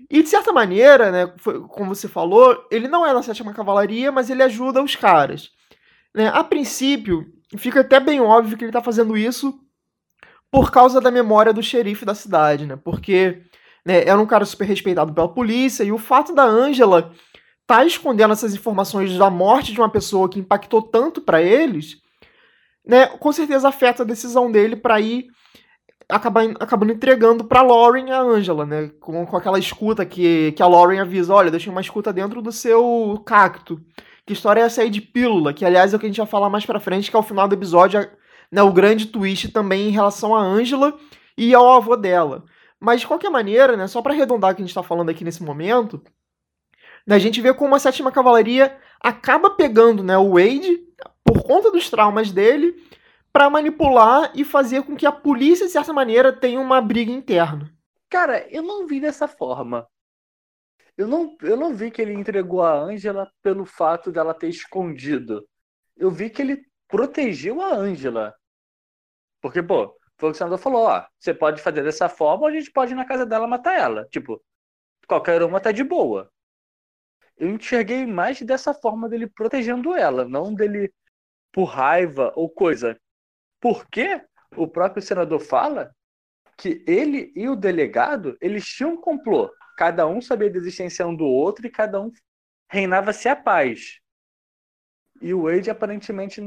E 0.10 0.24
de 0.24 0.30
certa 0.30 0.52
maneira, 0.52 1.12
né, 1.12 1.34
foi, 1.38 1.60
como 1.68 1.94
você 1.94 2.08
falou, 2.08 2.66
ele 2.72 2.88
não 2.88 3.06
é 3.06 3.14
da 3.14 3.22
sétima 3.22 3.54
cavalaria, 3.54 4.12
mas 4.12 4.32
ele 4.32 4.42
ajuda 4.42 4.82
os 4.82 4.96
caras. 4.96 5.52
Né? 6.16 6.30
A 6.30 6.44
princípio, 6.44 7.32
fica 7.58 7.82
até 7.82 8.00
bem 8.00 8.20
óbvio 8.20 8.58
que 8.58 8.64
ele 8.64 8.70
está 8.70 8.82
fazendo 8.82 9.16
isso 9.16 9.54
por 10.50 10.72
causa 10.72 11.00
da 11.00 11.12
memória 11.12 11.54
do 11.54 11.62
xerife 11.62 12.04
da 12.04 12.16
cidade, 12.16 12.66
né? 12.66 12.76
Porque 12.76 13.44
né, 13.86 14.04
era 14.04 14.20
um 14.20 14.26
cara 14.26 14.46
super 14.46 14.66
respeitado 14.66 15.14
pela 15.14 15.32
polícia 15.32 15.84
e 15.84 15.92
o 15.92 15.98
fato 16.00 16.34
da 16.34 16.44
Angela 16.44 17.12
tá 17.68 17.86
escondendo 17.86 18.32
essas 18.32 18.56
informações 18.56 19.16
da 19.16 19.30
morte 19.30 19.74
de 19.74 19.80
uma 19.80 19.92
pessoa 19.92 20.30
que 20.30 20.40
impactou 20.40 20.82
tanto 20.82 21.22
para 21.22 21.42
eles 21.42 21.98
né, 22.88 23.08
com 23.08 23.32
certeza 23.32 23.67
afeta 23.67 24.03
a 24.03 24.06
decisão 24.06 24.50
dele 24.51 24.75
para 24.75 25.00
ir 25.01 25.27
acabar, 26.10 26.46
acabando 26.60 26.94
entregando 26.94 27.44
para 27.44 27.62
Lauren 27.62 28.12
a 28.12 28.22
Angela, 28.22 28.65
né, 28.65 28.89
com, 29.00 29.25
com 29.25 29.38
aquela 29.38 29.60
escuta 29.60 30.06
que, 30.06 30.53
que 30.53 30.63
a 30.63 30.67
Lauren 30.67 31.01
avisa, 31.01 31.34
olha, 31.34 31.51
deixei 31.51 31.72
uma 31.72 31.82
escuta 31.82 32.13
dentro 32.13 32.41
do 32.41 32.51
seu 32.51 33.22
cacto. 33.25 33.82
Que 34.25 34.34
história 34.34 34.62
é 34.62 34.63
essa 34.63 34.82
aí 34.82 34.89
de 34.89 35.01
pílula? 35.01 35.53
Que 35.53 35.65
aliás 35.65 35.94
é 35.94 35.98
o 35.98 36.00
que 36.00 36.06
a 36.06 36.10
gente 36.10 36.17
vai 36.17 36.27
falar 36.27 36.50
mais 36.50 36.65
para 36.65 36.79
frente, 36.79 37.10
que 37.10 37.15
é 37.15 37.20
o 37.20 37.24
final 37.24 37.48
do 37.48 37.56
episódio, 37.56 38.10
né, 38.51 38.62
o 38.62 38.72
grande 38.72 39.08
twist 39.08 39.50
também 39.50 39.89
em 39.89 39.91
relação 39.91 40.34
a 40.36 40.41
Angela 40.41 40.98
e 41.38 41.53
ao 41.53 41.70
avô 41.74 41.96
dela. 41.98 42.46
Mas 42.79 43.01
de 43.01 43.08
qualquer 43.08 43.29
maneira, 43.29 43.75
né, 43.75 43.88
só 43.88 44.01
para 44.01 44.13
arredondar 44.13 44.51
o 44.51 44.56
que 44.56 44.62
a 44.62 44.65
gente 44.65 44.72
está 44.72 44.84
falando 44.84 45.10
aqui 45.10 45.24
nesse 45.24 45.44
momento, 45.44 46.01
né, 47.06 47.15
a 47.15 47.20
gente 47.20 47.41
vê 47.41 47.53
como 47.53 47.75
a 47.75 47.79
sétima 47.79 48.12
cavalaria 48.12 48.77
acaba 49.01 49.50
pegando 49.50 50.03
né, 50.03 50.17
o 50.17 50.34
Wade 50.34 50.87
por 51.27 51.43
conta 51.43 51.69
dos 51.69 51.89
traumas 51.89 52.31
dele, 52.31 52.74
para 53.34 53.50
manipular 53.50 54.31
e 54.34 54.46
fazer 54.46 54.84
com 54.84 54.96
que 54.96 55.05
a 55.05 55.12
polícia, 55.12 55.65
de 55.65 55.72
certa 55.74 55.91
maneira, 55.91 56.31
tenha 56.31 56.60
uma 56.60 56.81
briga 56.81 57.12
interna. 57.12 57.69
Cara, 58.10 58.48
eu 58.50 58.63
não 58.63 58.88
vi 58.88 59.01
dessa 59.01 59.27
forma. 59.27 59.86
Eu 60.98 61.07
não, 61.07 61.36
eu 61.41 61.57
não 61.57 61.75
vi 61.75 61.91
que 61.91 62.01
ele 62.01 62.13
entregou 62.13 62.63
a 62.63 62.74
Ângela 62.74 63.29
pelo 63.43 63.65
fato 63.65 64.12
dela 64.12 64.34
ter 64.34 64.48
escondido. 64.48 65.48
Eu 65.96 66.10
vi 66.10 66.29
que 66.29 66.41
ele 66.41 66.65
protegeu 66.88 67.62
a 67.62 67.75
Ângela. 67.75 68.34
Porque, 69.41 69.62
pô, 69.62 69.96
foi 70.17 70.29
o 70.29 70.31
que 70.31 70.36
o 70.36 70.39
senador 70.39 70.57
falou, 70.57 70.88
ó, 70.88 71.05
você 71.19 71.34
pode 71.34 71.62
fazer 71.62 71.84
dessa 71.84 72.10
forma 72.10 72.43
ou 72.43 72.48
a 72.48 72.51
gente 72.51 72.72
pode 72.72 72.93
ir 72.93 72.96
na 72.96 73.05
casa 73.05 73.25
dela 73.25 73.46
matar 73.46 73.77
ela. 73.77 74.05
Tipo, 74.05 74.41
qualquer 75.07 75.43
uma 75.43 75.60
tá 75.60 75.72
de 75.72 75.84
boa. 75.84 76.31
Eu 77.38 77.50
enxerguei 77.50 78.05
mais 78.05 78.41
dessa 78.41 78.74
forma 78.74 79.07
dele 79.07 79.27
protegendo 79.27 79.93
ela, 79.93 80.25
não 80.25 80.55
dele 80.55 80.91
por 81.58 81.64
raiva 81.64 82.32
ou 82.36 82.48
coisa. 82.48 83.02
Porque 83.60 84.22
o 84.56 84.68
próprio 84.68 85.02
senador 85.02 85.40
fala 85.40 85.92
que 86.56 86.84
ele 86.86 87.34
e 87.36 87.50
o 87.50 87.56
delegado, 87.56 88.38
eles 88.40 88.64
tinham 88.64 88.92
um 88.92 89.02
complô. 89.02 89.52
Cada 89.76 90.06
um 90.06 90.22
sabia 90.22 90.52
da 90.52 90.60
existência 90.60 91.08
um 91.08 91.16
do 91.16 91.26
outro 91.26 91.66
e 91.66 91.72
cada 91.72 92.00
um 92.00 92.12
reinava-se 92.70 93.28
a 93.28 93.36
paz. 93.36 94.00
E 95.20 95.34
o 95.34 95.46
Wade 95.46 95.72
aparentemente 95.72 96.40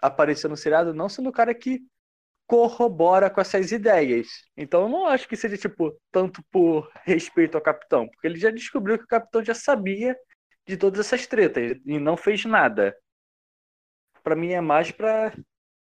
apareceu 0.00 0.48
no 0.48 0.56
seriado 0.56 0.94
não 0.94 1.10
sendo 1.10 1.28
o 1.28 1.32
cara 1.32 1.54
que 1.54 1.82
corrobora 2.46 3.28
com 3.28 3.42
essas 3.42 3.70
ideias. 3.70 4.28
Então 4.56 4.84
eu 4.84 4.88
não 4.88 5.06
acho 5.06 5.28
que 5.28 5.36
seja 5.36 5.58
tipo 5.58 5.94
tanto 6.10 6.42
por 6.50 6.90
respeito 7.02 7.54
ao 7.54 7.62
capitão, 7.62 8.08
porque 8.08 8.28
ele 8.28 8.38
já 8.38 8.50
descobriu 8.50 8.96
que 8.96 9.04
o 9.04 9.08
capitão 9.08 9.44
já 9.44 9.54
sabia 9.54 10.16
de 10.66 10.74
todas 10.74 11.00
essas 11.00 11.26
tretas 11.26 11.78
e 11.84 11.98
não 11.98 12.16
fez 12.16 12.46
nada. 12.46 12.96
Para 14.24 14.34
mim 14.34 14.52
é 14.52 14.60
mais 14.60 14.90
para 14.90 15.36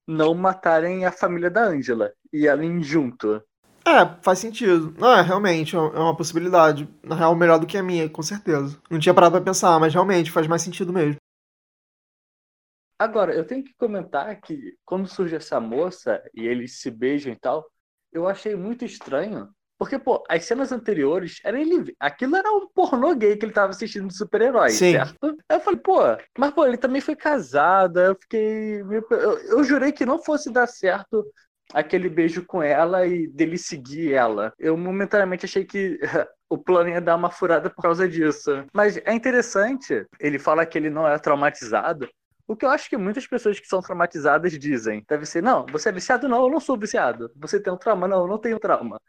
não 0.07 0.35
matarem 0.35 1.05
a 1.05 1.11
família 1.11 1.51
da 1.51 1.65
Angela 1.65 2.13
e 2.33 2.47
ela 2.47 2.65
em 2.65 2.81
junto. 2.81 3.43
É, 3.85 4.23
faz 4.23 4.39
sentido. 4.39 4.95
Não, 4.97 5.13
é, 5.13 5.21
realmente, 5.21 5.75
é 5.75 5.79
uma 5.79 6.17
possibilidade. 6.17 6.89
Na 7.03 7.17
real, 7.17 7.35
melhor 7.35 7.59
do 7.59 7.67
que 7.67 7.77
a 7.77 7.83
minha, 7.83 8.09
com 8.09 8.23
certeza. 8.23 8.81
Não 8.89 9.01
tinha 9.01 9.13
parado 9.13 9.33
pra 9.33 9.45
pensar, 9.45 9.81
mas 9.81 9.93
realmente 9.93 10.31
faz 10.31 10.47
mais 10.47 10.63
sentido 10.63 10.93
mesmo. 10.93 11.17
Agora, 12.97 13.35
eu 13.35 13.45
tenho 13.45 13.65
que 13.65 13.75
comentar 13.75 14.41
que 14.41 14.77
quando 14.85 15.09
surge 15.09 15.35
essa 15.35 15.59
moça 15.59 16.23
e 16.33 16.47
eles 16.47 16.81
se 16.81 16.91
beijam 16.91 17.33
e 17.33 17.37
tal, 17.37 17.67
eu 18.13 18.29
achei 18.29 18.55
muito 18.55 18.85
estranho. 18.85 19.49
Porque, 19.81 19.99
pô, 19.99 20.23
as 20.29 20.45
cenas 20.45 20.73
anteriores, 20.73 21.41
era 21.43 21.59
ele. 21.59 21.97
Aquilo 21.99 22.37
era 22.37 22.53
um 22.53 22.69
pornô 22.69 23.15
gay 23.15 23.35
que 23.35 23.47
ele 23.47 23.53
tava 23.55 23.71
assistindo 23.71 24.09
de 24.09 24.15
super-herói, 24.15 24.69
certo? 24.91 25.35
Aí 25.49 25.57
eu 25.57 25.61
falei, 25.61 25.81
pô, 25.81 26.01
mas 26.39 26.51
pô, 26.53 26.67
ele 26.67 26.77
também 26.77 27.01
foi 27.01 27.17
casado. 27.17 27.99
Eu 27.99 28.15
fiquei. 28.15 28.83
Eu, 28.83 29.39
eu 29.39 29.65
jurei 29.65 29.91
que 29.91 30.05
não 30.05 30.23
fosse 30.23 30.53
dar 30.53 30.67
certo 30.67 31.25
aquele 31.73 32.11
beijo 32.11 32.45
com 32.45 32.63
ela 32.63 33.07
e 33.07 33.27
dele 33.29 33.57
seguir 33.57 34.13
ela. 34.13 34.53
Eu 34.59 34.77
momentaneamente 34.77 35.47
achei 35.47 35.65
que 35.65 35.99
o 36.51 36.59
plano 36.59 36.91
ia 36.91 37.01
dar 37.01 37.17
uma 37.17 37.31
furada 37.31 37.71
por 37.71 37.81
causa 37.81 38.07
disso. 38.07 38.51
Mas 38.75 38.99
é 38.99 39.15
interessante, 39.15 40.05
ele 40.21 40.39
fala 40.39 40.67
que 40.67 40.77
ele 40.77 40.91
não 40.91 41.09
é 41.09 41.19
traumatizado, 41.19 42.07
o 42.47 42.55
que 42.57 42.67
eu 42.67 42.71
acho 42.71 42.91
que 42.91 42.97
muitas 42.97 43.27
pessoas 43.27 43.61
que 43.61 43.67
são 43.67 43.81
traumatizadas 43.81 44.59
dizem. 44.59 45.05
Deve 45.09 45.25
ser, 45.25 45.41
não, 45.41 45.65
você 45.67 45.89
é 45.89 45.93
viciado? 45.93 46.29
Não, 46.29 46.43
eu 46.43 46.51
não 46.51 46.59
sou 46.59 46.77
viciado. 46.77 47.31
Você 47.37 47.61
tem 47.61 47.73
um 47.73 47.77
trauma? 47.77 48.09
Não, 48.09 48.23
eu 48.23 48.27
não 48.27 48.39
tenho 48.39 48.59
trauma. 48.59 49.01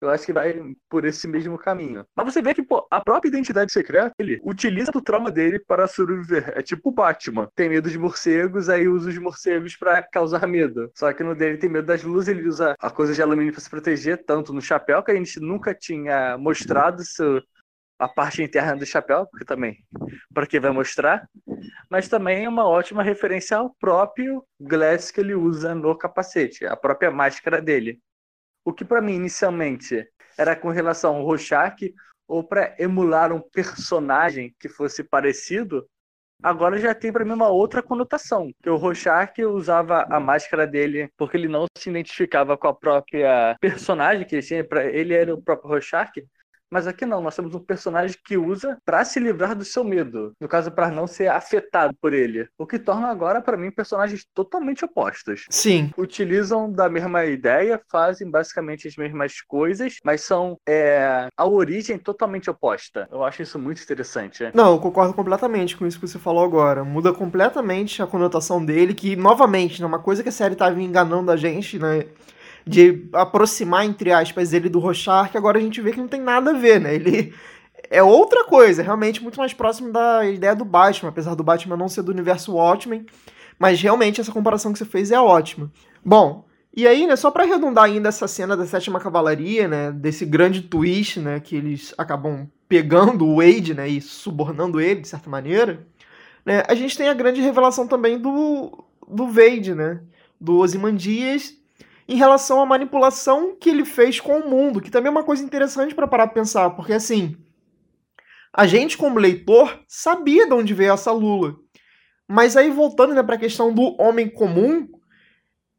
Eu 0.00 0.10
acho 0.10 0.24
que 0.24 0.32
vai 0.32 0.54
por 0.88 1.04
esse 1.04 1.26
mesmo 1.26 1.58
caminho. 1.58 2.04
Mas 2.14 2.32
você 2.32 2.40
vê 2.40 2.54
que, 2.54 2.62
pô, 2.62 2.86
a 2.90 3.00
própria 3.00 3.28
identidade 3.28 3.72
secreta, 3.72 4.12
ele 4.18 4.40
utiliza 4.44 4.92
o 4.94 5.02
trauma 5.02 5.30
dele 5.30 5.58
para 5.58 5.88
sobreviver. 5.88 6.52
É 6.54 6.62
tipo 6.62 6.90
o 6.90 6.92
Batman. 6.92 7.48
Tem 7.54 7.68
medo 7.68 7.90
de 7.90 7.98
morcegos, 7.98 8.68
aí 8.68 8.86
usa 8.86 9.10
os 9.10 9.18
morcegos 9.18 9.76
para 9.76 10.02
causar 10.02 10.46
medo. 10.46 10.90
Só 10.94 11.12
que 11.12 11.24
no 11.24 11.34
dele 11.34 11.58
tem 11.58 11.68
medo 11.68 11.86
das 11.86 12.04
luzes, 12.04 12.28
ele 12.28 12.48
usa 12.48 12.76
a 12.78 12.90
coisa 12.90 13.12
de 13.12 13.20
alumínio 13.20 13.52
para 13.52 13.60
se 13.60 13.68
proteger, 13.70 14.24
tanto 14.24 14.52
no 14.52 14.62
chapéu, 14.62 15.02
que 15.02 15.10
a 15.10 15.16
gente 15.16 15.40
nunca 15.40 15.74
tinha 15.74 16.38
mostrado 16.38 17.04
seu, 17.04 17.42
a 17.98 18.08
parte 18.08 18.42
interna 18.42 18.76
do 18.76 18.86
chapéu, 18.86 19.26
porque 19.26 19.44
também, 19.44 19.84
para 20.32 20.46
que 20.46 20.60
vai 20.60 20.70
mostrar, 20.70 21.28
mas 21.90 22.08
também 22.08 22.44
é 22.44 22.48
uma 22.48 22.66
ótima 22.66 23.02
referência 23.02 23.56
ao 23.56 23.74
próprio 23.80 24.44
glass 24.60 25.10
que 25.10 25.20
ele 25.20 25.34
usa 25.34 25.74
no 25.74 25.96
capacete, 25.98 26.64
a 26.64 26.76
própria 26.76 27.10
máscara 27.10 27.60
dele. 27.60 28.00
O 28.68 28.72
que 28.74 28.84
para 28.84 29.00
mim 29.00 29.14
inicialmente 29.14 30.06
era 30.36 30.54
com 30.54 30.68
relação 30.68 31.16
ao 31.16 31.24
Rorschach 31.24 31.90
ou 32.28 32.44
para 32.44 32.76
emular 32.78 33.32
um 33.32 33.40
personagem 33.40 34.54
que 34.60 34.68
fosse 34.68 35.02
parecido, 35.02 35.88
agora 36.42 36.76
já 36.76 36.94
tem 36.94 37.10
para 37.10 37.24
mim 37.24 37.32
uma 37.32 37.48
outra 37.48 37.82
conotação. 37.82 38.50
Que 38.62 38.68
o 38.68 38.76
Rorschach 38.76 39.42
usava 39.42 40.02
a 40.10 40.20
máscara 40.20 40.66
dele 40.66 41.10
porque 41.16 41.38
ele 41.38 41.48
não 41.48 41.64
se 41.78 41.88
identificava 41.88 42.58
com 42.58 42.68
a 42.68 42.74
própria 42.74 43.56
personagem 43.58 44.26
que 44.26 44.34
ele 44.34 44.42
tinha, 44.42 44.62
para 44.62 44.84
ele 44.84 45.14
era 45.14 45.34
o 45.34 45.40
próprio 45.40 45.70
Rorschach, 45.70 46.12
mas 46.70 46.86
aqui 46.86 47.06
não, 47.06 47.20
nós 47.20 47.34
temos 47.34 47.54
um 47.54 47.60
personagem 47.60 48.16
que 48.24 48.36
usa 48.36 48.78
para 48.84 49.04
se 49.04 49.18
livrar 49.18 49.54
do 49.54 49.64
seu 49.64 49.84
medo. 49.84 50.32
No 50.40 50.48
caso, 50.48 50.70
para 50.70 50.90
não 50.90 51.06
ser 51.06 51.28
afetado 51.28 51.94
por 52.00 52.12
ele. 52.12 52.48
O 52.58 52.66
que 52.66 52.78
torna 52.78 53.08
agora, 53.08 53.40
para 53.40 53.56
mim, 53.56 53.70
personagens 53.70 54.26
totalmente 54.34 54.84
opostos. 54.84 55.46
Sim. 55.50 55.90
Utilizam 55.96 56.70
da 56.70 56.88
mesma 56.88 57.24
ideia, 57.24 57.80
fazem 57.90 58.30
basicamente 58.30 58.88
as 58.88 58.96
mesmas 58.96 59.40
coisas, 59.40 59.96
mas 60.04 60.22
são 60.22 60.58
é, 60.68 61.28
a 61.36 61.46
origem 61.46 61.98
totalmente 61.98 62.50
oposta. 62.50 63.08
Eu 63.10 63.24
acho 63.24 63.42
isso 63.42 63.58
muito 63.58 63.82
interessante. 63.82 64.50
Não, 64.54 64.72
eu 64.72 64.78
concordo 64.78 65.14
completamente 65.14 65.76
com 65.76 65.86
isso 65.86 65.98
que 65.98 66.06
você 66.06 66.18
falou 66.18 66.44
agora. 66.44 66.84
Muda 66.84 67.12
completamente 67.12 68.02
a 68.02 68.06
conotação 68.06 68.64
dele, 68.64 68.94
que, 68.94 69.16
novamente, 69.16 69.82
é 69.82 69.86
uma 69.86 69.98
coisa 69.98 70.22
que 70.22 70.28
a 70.28 70.32
série 70.32 70.54
estava 70.54 70.80
enganando 70.80 71.30
a 71.30 71.36
gente, 71.36 71.78
né? 71.78 72.06
De 72.68 73.08
aproximar, 73.12 73.84
entre 73.86 74.12
aspas, 74.12 74.52
ele 74.52 74.68
do 74.68 74.78
Rochar, 74.78 75.30
que 75.30 75.38
agora 75.38 75.58
a 75.58 75.60
gente 75.60 75.80
vê 75.80 75.92
que 75.92 76.00
não 76.00 76.08
tem 76.08 76.20
nada 76.20 76.50
a 76.50 76.54
ver, 76.54 76.78
né? 76.80 76.94
Ele 76.94 77.32
é 77.90 78.02
outra 78.02 78.44
coisa, 78.44 78.82
realmente 78.82 79.22
muito 79.22 79.38
mais 79.38 79.54
próximo 79.54 79.90
da 79.90 80.24
ideia 80.26 80.54
do 80.54 80.64
Batman, 80.64 81.08
apesar 81.08 81.34
do 81.34 81.42
Batman 81.42 81.76
não 81.76 81.88
ser 81.88 82.02
do 82.02 82.12
universo 82.12 82.52
Watchmen, 82.52 83.06
mas 83.58 83.80
realmente 83.80 84.20
essa 84.20 84.32
comparação 84.32 84.72
que 84.72 84.78
você 84.78 84.84
fez 84.84 85.10
é 85.10 85.18
ótima. 85.18 85.70
Bom, 86.04 86.44
e 86.76 86.86
aí, 86.86 87.06
né, 87.06 87.16
só 87.16 87.30
para 87.30 87.44
arredondar 87.44 87.84
ainda 87.84 88.10
essa 88.10 88.28
cena 88.28 88.56
da 88.56 88.66
Sétima 88.66 89.00
Cavalaria, 89.00 89.66
né, 89.66 89.90
desse 89.90 90.24
grande 90.26 90.62
twist, 90.62 91.18
né, 91.18 91.40
que 91.40 91.56
eles 91.56 91.94
acabam 91.96 92.46
pegando 92.68 93.24
o 93.26 93.36
Wade, 93.36 93.74
né, 93.74 93.88
e 93.88 94.00
subornando 94.00 94.80
ele 94.80 95.00
de 95.00 95.08
certa 95.08 95.30
maneira, 95.30 95.86
né, 96.44 96.62
a 96.68 96.74
gente 96.74 96.96
tem 96.96 97.08
a 97.08 97.14
grande 97.14 97.40
revelação 97.40 97.86
também 97.88 98.18
do 98.18 98.84
do 99.10 99.26
Wade, 99.26 99.74
né, 99.74 100.00
do 100.38 100.58
Ozymandias 100.58 101.57
em 102.08 102.16
relação 102.16 102.60
à 102.60 102.66
manipulação 102.66 103.54
que 103.54 103.68
ele 103.68 103.84
fez 103.84 104.18
com 104.18 104.38
o 104.38 104.48
mundo, 104.48 104.80
que 104.80 104.90
também 104.90 105.08
é 105.08 105.10
uma 105.10 105.22
coisa 105.22 105.44
interessante 105.44 105.94
para 105.94 106.08
parar 106.08 106.26
para 106.26 106.40
pensar, 106.40 106.70
porque 106.70 106.94
assim, 106.94 107.36
a 108.52 108.66
gente 108.66 108.96
como 108.96 109.18
leitor 109.18 109.78
sabia 109.86 110.46
de 110.46 110.54
onde 110.54 110.72
veio 110.72 110.92
essa 110.92 111.12
Lula. 111.12 111.56
Mas 112.26 112.56
aí 112.56 112.70
voltando 112.70 113.14
né, 113.14 113.22
para 113.22 113.34
a 113.34 113.38
questão 113.38 113.72
do 113.72 113.94
homem 114.00 114.28
comum, 114.28 114.88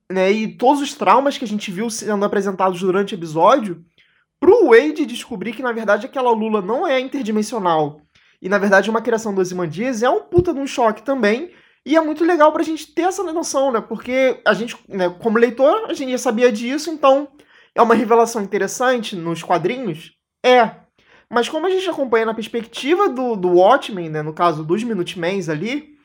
né, 0.10 0.32
e 0.32 0.56
todos 0.56 0.82
os 0.82 0.94
traumas 0.94 1.38
que 1.38 1.46
a 1.46 1.48
gente 1.48 1.72
viu 1.72 1.90
sendo 1.90 2.24
apresentados 2.24 2.80
durante 2.80 3.16
o 3.16 3.18
episódio, 3.18 3.84
pro 4.40 4.68
Wade 4.68 5.06
descobrir 5.06 5.54
que 5.54 5.64
na 5.64 5.72
verdade 5.72 6.06
aquela 6.06 6.32
Lula 6.32 6.62
não 6.62 6.88
é 6.88 7.00
interdimensional 7.00 8.02
e 8.42 8.48
na 8.48 8.58
verdade 8.58 8.90
uma 8.90 9.02
criação 9.02 9.34
do 9.34 9.42
Ozymandias 9.42 10.02
é 10.02 10.10
um 10.10 10.22
puta 10.22 10.54
de 10.54 10.60
um 10.60 10.68
choque 10.68 11.04
também 11.04 11.52
e 11.86 11.96
é 11.96 12.02
muito 12.02 12.24
legal 12.24 12.52
pra 12.52 12.64
gente 12.64 12.94
ter 12.94 13.04
essa 13.04 13.24
noção, 13.24 13.72
né? 13.72 13.82
Porque 13.82 14.42
a 14.46 14.54
gente, 14.54 14.78
né, 14.88 15.10
como 15.10 15.38
leitor, 15.38 15.86
a 15.90 15.94
gente 15.94 16.12
já 16.12 16.18
sabia 16.18 16.52
disso, 16.52 16.90
então 16.90 17.30
é 17.74 17.82
uma 17.82 17.96
revelação 17.96 18.42
interessante 18.42 19.16
nos 19.16 19.42
quadrinhos? 19.42 20.12
É. 20.46 20.72
Mas 21.30 21.48
como 21.48 21.68
a 21.68 21.70
gente 21.70 21.90
acompanha 21.90 22.26
na 22.26 22.34
perspectiva 22.34 23.08
do, 23.08 23.36
do 23.36 23.54
Watchmen, 23.54 24.10
né, 24.10 24.22
no 24.22 24.34
caso 24.34 24.64
dos 24.64 24.84
Minutemens 24.84 25.48
ali, 25.48 25.96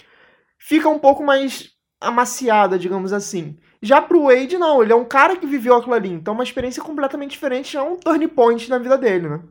fica 0.59 0.88
um 0.88 0.99
pouco 0.99 1.25
mais 1.25 1.71
amaciada, 2.00 2.78
digamos 2.78 3.12
assim. 3.12 3.59
Já 3.83 4.00
pro 4.00 4.25
Wade, 4.25 4.59
não, 4.59 4.83
ele 4.83 4.93
é 4.93 4.97
um 4.97 5.04
cara 5.04 5.37
que 5.37 5.47
viveu 5.47 5.75
aquilo 5.75 5.95
ali, 5.95 6.11
então 6.11 6.35
é 6.35 6.37
uma 6.37 6.45
experiência 6.45 6.83
completamente 6.83 7.33
diferente, 7.33 7.76
é 7.76 7.83
um 7.83 7.97
turning 7.97 8.28
point 8.28 8.69
na 8.71 8.78
vida 8.78 8.97
dele, 8.97 9.28
né? 9.28 9.43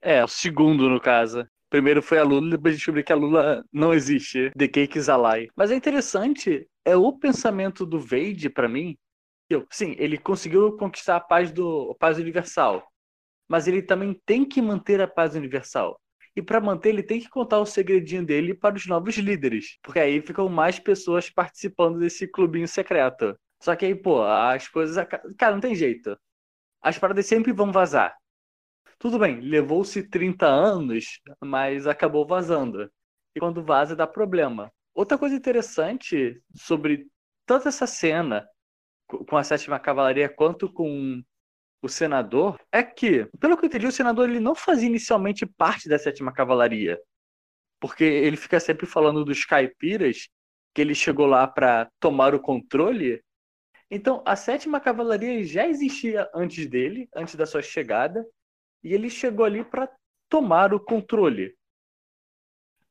É, 0.00 0.24
o 0.24 0.28
segundo, 0.28 0.88
no 0.88 1.00
caso. 1.00 1.46
Primeiro 1.70 2.02
foi 2.02 2.18
a 2.18 2.22
Lula, 2.22 2.50
depois 2.50 2.76
descobri 2.76 3.02
que 3.04 3.12
a 3.12 3.16
Lula 3.16 3.64
não 3.72 3.92
existe. 3.92 4.50
The 4.56 4.68
Cake 4.68 4.98
is 4.98 5.08
a 5.08 5.16
lie. 5.16 5.48
Mas 5.54 5.70
é 5.70 5.74
interessante, 5.74 6.66
é 6.84 6.96
o 6.96 7.12
pensamento 7.12 7.84
do 7.84 8.00
Vade 8.00 8.48
para 8.48 8.68
mim. 8.68 8.96
Eu, 9.50 9.66
sim, 9.70 9.94
ele 9.98 10.18
conseguiu 10.18 10.76
conquistar 10.76 11.16
a 11.16 11.20
paz 11.20 11.50
do 11.52 11.90
a 11.92 11.94
paz 11.94 12.18
universal, 12.18 12.86
mas 13.48 13.66
ele 13.66 13.82
também 13.82 14.18
tem 14.26 14.44
que 14.44 14.60
manter 14.60 15.00
a 15.00 15.08
paz 15.08 15.34
universal. 15.34 16.00
E 16.36 16.42
para 16.42 16.60
manter, 16.60 16.90
ele 16.90 17.02
tem 17.02 17.20
que 17.20 17.28
contar 17.28 17.58
o 17.58 17.66
segredinho 17.66 18.24
dele 18.24 18.54
para 18.54 18.76
os 18.76 18.86
novos 18.86 19.16
líderes, 19.16 19.78
porque 19.82 19.98
aí 19.98 20.20
ficam 20.22 20.48
mais 20.48 20.78
pessoas 20.78 21.28
participando 21.30 21.98
desse 21.98 22.28
clubinho 22.28 22.68
secreto. 22.68 23.36
Só 23.60 23.74
que 23.74 23.84
aí, 23.86 23.94
pô, 23.94 24.22
as 24.22 24.68
coisas. 24.68 25.04
Cara, 25.36 25.54
não 25.54 25.60
tem 25.60 25.74
jeito. 25.74 26.16
As 26.82 26.98
paradas 26.98 27.26
sempre 27.26 27.52
vão 27.52 27.72
vazar. 27.72 28.17
Tudo 28.98 29.18
bem, 29.18 29.40
levou-se 29.40 30.02
30 30.08 30.46
anos, 30.46 31.20
mas 31.40 31.86
acabou 31.86 32.26
vazando. 32.26 32.90
E 33.34 33.38
quando 33.38 33.62
vaza, 33.62 33.94
dá 33.94 34.06
problema. 34.06 34.72
Outra 34.92 35.16
coisa 35.16 35.36
interessante 35.36 36.42
sobre 36.56 37.06
tanto 37.46 37.68
essa 37.68 37.86
cena 37.86 38.48
com 39.06 39.36
a 39.36 39.44
sétima 39.44 39.78
cavalaria 39.78 40.28
quanto 40.28 40.70
com 40.72 41.22
o 41.80 41.88
senador 41.88 42.58
é 42.72 42.82
que, 42.82 43.26
pelo 43.38 43.56
que 43.56 43.64
eu 43.64 43.68
entendi, 43.68 43.86
o 43.86 43.92
senador 43.92 44.28
ele 44.28 44.40
não 44.40 44.54
fazia 44.54 44.88
inicialmente 44.88 45.46
parte 45.46 45.88
da 45.88 45.98
sétima 45.98 46.32
cavalaria. 46.32 46.98
Porque 47.80 48.02
ele 48.02 48.36
fica 48.36 48.58
sempre 48.58 48.86
falando 48.86 49.24
dos 49.24 49.44
caipiras, 49.44 50.28
que 50.74 50.80
ele 50.80 50.94
chegou 50.94 51.26
lá 51.26 51.46
para 51.46 51.88
tomar 52.00 52.34
o 52.34 52.40
controle. 52.40 53.22
Então, 53.88 54.22
a 54.26 54.34
sétima 54.34 54.80
cavalaria 54.80 55.44
já 55.44 55.68
existia 55.68 56.28
antes 56.34 56.66
dele, 56.68 57.08
antes 57.14 57.36
da 57.36 57.46
sua 57.46 57.62
chegada, 57.62 58.26
e 58.82 58.94
ele 58.94 59.10
chegou 59.10 59.44
ali 59.44 59.64
para 59.64 59.88
tomar 60.28 60.74
o 60.74 60.80
controle. 60.80 61.56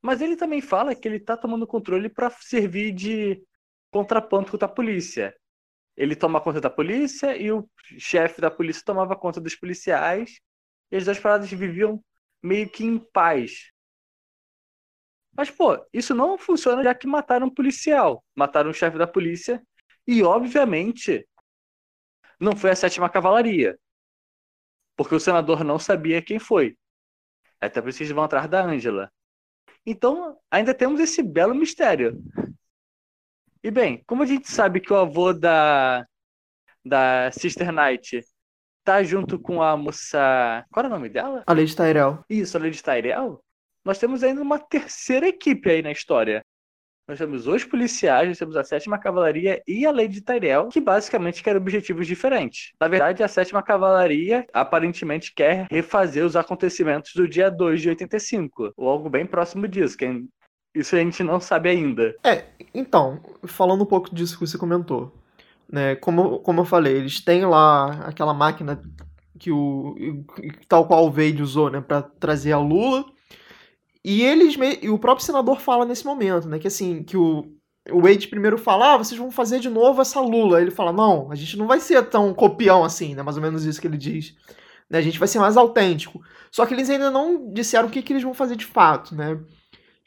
Mas 0.01 0.21
ele 0.21 0.35
também 0.35 0.61
fala 0.61 0.95
que 0.95 1.07
ele 1.07 1.17
está 1.17 1.35
tomando 1.35 1.63
o 1.63 1.67
controle 1.67 2.09
para 2.09 2.29
servir 2.29 2.93
de 2.93 3.43
contraponto 3.91 4.51
contra 4.51 4.67
a 4.67 4.71
polícia 4.71 5.35
ele 5.97 6.15
toma 6.15 6.39
conta 6.39 6.61
da 6.61 6.69
polícia 6.69 7.35
e 7.35 7.51
o 7.51 7.67
chefe 7.97 8.39
da 8.39 8.51
polícia 8.51 8.83
tomava 8.85 9.15
conta 9.15 9.41
dos 9.41 9.55
policiais. 9.55 10.39
E 10.91 10.95
as 10.95 11.03
duas 11.03 11.19
paradas 11.19 11.49
viviam 11.49 12.01
meio 12.41 12.69
que 12.69 12.85
em 12.85 12.99
paz. 12.99 13.71
Mas, 15.35 15.49
pô, 15.49 15.83
isso 15.91 16.13
não 16.13 16.37
funciona 16.37 16.83
já 16.83 16.93
que 16.93 17.07
mataram 17.07 17.47
um 17.47 17.53
policial, 17.53 18.23
mataram 18.35 18.69
o 18.69 18.73
chefe 18.73 18.97
da 18.97 19.07
polícia 19.07 19.61
e, 20.05 20.23
obviamente, 20.23 21.27
não 22.39 22.55
foi 22.55 22.71
a 22.71 22.75
sétima 22.75 23.09
cavalaria. 23.09 23.77
Porque 24.97 25.15
o 25.15 25.19
senador 25.19 25.63
não 25.63 25.79
sabia 25.79 26.21
quem 26.21 26.39
foi. 26.39 26.75
Até 27.61 27.81
por 27.81 27.89
isso 27.89 28.03
eles 28.03 28.11
vão 28.11 28.23
atrás 28.23 28.49
da 28.49 28.63
Ângela. 28.65 29.09
Então, 29.85 30.37
ainda 30.51 30.73
temos 30.73 30.99
esse 30.99 31.23
belo 31.23 31.55
mistério. 31.55 32.21
E 33.63 33.71
bem, 33.71 34.03
como 34.05 34.23
a 34.23 34.25
gente 34.25 34.51
sabe 34.51 34.81
que 34.81 34.91
o 34.91 34.97
avô 34.97 35.31
da, 35.31 36.05
da 36.83 37.31
Sister 37.31 37.71
Knight 37.71 38.21
tá 38.83 39.03
junto 39.03 39.39
com 39.39 39.61
a 39.61 39.75
moça. 39.75 40.65
Qual 40.71 40.85
era 40.85 40.93
o 40.93 40.97
nome 40.97 41.09
dela? 41.09 41.43
A 41.45 41.53
Lady 41.53 41.75
Tyrell. 41.75 42.23
Isso, 42.29 42.57
a 42.57 42.59
Lady 42.59 42.81
Tyrell. 42.81 43.43
Nós 43.83 43.99
temos 43.99 44.23
ainda 44.23 44.41
uma 44.41 44.59
terceira 44.59 45.27
equipe 45.27 45.69
aí 45.69 45.81
na 45.81 45.91
história. 45.91 46.43
Nós 47.07 47.17
temos 47.17 47.47
os 47.47 47.63
policiais, 47.63 48.27
nós 48.27 48.37
temos 48.37 48.57
a 48.57 48.63
sétima 48.63 48.97
cavalaria 48.97 49.61
e 49.65 49.85
a 49.85 49.91
Lady 49.91 50.19
Tyrell, 50.19 50.67
que 50.67 50.81
basicamente 50.81 51.41
querem 51.41 51.61
objetivos 51.61 52.05
diferentes. 52.05 52.73
Na 52.79 52.89
verdade, 52.89 53.23
a 53.23 53.27
sétima 53.29 53.63
cavalaria 53.63 54.45
aparentemente 54.51 55.33
quer 55.33 55.67
refazer 55.71 56.25
os 56.25 56.35
acontecimentos 56.35 57.13
do 57.15 57.25
dia 57.25 57.49
2 57.49 57.81
de 57.81 57.89
85, 57.89 58.73
ou 58.75 58.89
algo 58.89 59.09
bem 59.09 59.25
próximo 59.25 59.67
disso. 59.67 59.97
Quem 59.97 60.27
isso 60.75 60.95
a 60.95 60.99
gente 60.99 61.23
não 61.23 61.39
sabe 61.39 61.69
ainda. 61.69 62.15
É, 62.23 62.45
então, 62.73 63.19
falando 63.45 63.83
um 63.83 63.87
pouco 63.87 64.13
disso 64.13 64.37
que 64.37 64.45
você 64.45 64.57
comentou, 64.57 65.11
né? 65.67 65.95
Como, 65.95 66.39
como 66.39 66.61
eu 66.61 66.65
falei, 66.65 66.97
eles 66.97 67.19
têm 67.19 67.45
lá 67.45 68.05
aquela 68.05 68.33
máquina 68.33 68.79
que 69.39 69.51
o 69.51 69.95
tal 70.67 70.87
qual 70.87 71.05
o 71.05 71.11
Wade 71.11 71.41
usou, 71.41 71.69
né, 71.69 71.79
para 71.79 72.01
trazer 72.01 72.51
a 72.51 72.59
Lula. 72.59 73.05
E 74.07 74.23
eles 74.23 74.55
e 74.81 74.89
o 74.89 74.97
próprio 74.97 75.25
senador 75.25 75.59
fala 75.59 75.85
nesse 75.85 76.05
momento, 76.05 76.47
né, 76.47 76.59
que 76.59 76.67
assim, 76.67 77.03
que 77.03 77.17
o 77.17 77.53
o 77.89 78.01
Wade 78.01 78.27
primeiro 78.27 78.57
fala, 78.57 78.93
ah, 78.93 78.97
vocês 78.97 79.17
vão 79.17 79.31
fazer 79.31 79.61
de 79.61 79.69
novo 79.69 80.01
essa 80.01 80.19
Lula. 80.19 80.61
Ele 80.61 80.71
fala, 80.71 80.91
não, 80.91 81.31
a 81.31 81.35
gente 81.35 81.57
não 81.57 81.67
vai 81.67 81.79
ser 81.79 82.03
tão 82.09 82.33
copião 82.33 82.83
assim, 82.83 83.15
né? 83.15 83.23
Mais 83.23 83.37
ou 83.37 83.41
menos 83.41 83.63
isso 83.63 83.79
que 83.79 83.87
ele 83.87 83.97
diz. 83.97 84.35
Né? 84.89 84.97
A 84.97 85.01
gente 85.01 85.17
vai 85.17 85.25
ser 85.25 85.39
mais 85.39 85.55
autêntico. 85.55 86.21
Só 86.51 86.65
que 86.65 86.73
eles 86.73 86.89
ainda 86.89 87.09
não 87.09 87.49
disseram 87.53 87.87
o 87.87 87.89
que, 87.89 88.01
que 88.01 88.11
eles 88.11 88.23
vão 88.23 88.33
fazer 88.33 88.57
de 88.57 88.65
fato, 88.65 89.15
né? 89.15 89.39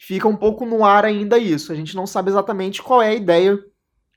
fica 0.00 0.26
um 0.26 0.34
pouco 0.34 0.64
no 0.64 0.82
ar 0.82 1.04
ainda 1.04 1.36
isso. 1.36 1.70
A 1.70 1.74
gente 1.74 1.94
não 1.94 2.06
sabe 2.06 2.30
exatamente 2.30 2.82
qual 2.82 3.02
é 3.02 3.10
a 3.10 3.14
ideia, 3.14 3.58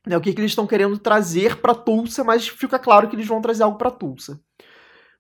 né, 0.08 0.16
o 0.16 0.22
que, 0.22 0.34
que 0.34 0.40
eles 0.40 0.52
estão 0.52 0.66
querendo 0.66 0.98
trazer 0.98 1.58
para 1.58 1.76
Tulsa, 1.76 2.24
mas 2.24 2.48
fica 2.48 2.80
claro 2.80 3.10
que 3.10 3.18
eles 3.18 3.28
vão 3.28 3.42
trazer 3.42 3.64
algo 3.64 3.78
para 3.78 3.92
Tulsa. 3.92 4.40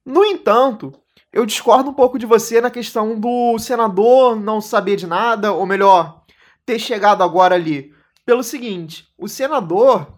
No 0.05 0.23
entanto, 0.23 0.93
eu 1.33 1.47
discordo 1.47 1.89
um 1.89 1.93
pouco 1.93 2.19
de 2.19 2.27
você 2.27 2.61
na 2.61 2.69
questão 2.69 3.19
do 3.19 3.57
senador 3.57 4.39
não 4.39 4.61
saber 4.61 4.95
de 4.95 5.07
nada, 5.07 5.51
ou 5.51 5.65
melhor, 5.65 6.21
ter 6.63 6.77
chegado 6.77 7.23
agora 7.23 7.55
ali. 7.55 7.91
Pelo 8.23 8.43
seguinte, 8.43 9.07
o 9.17 9.27
senador, 9.27 10.13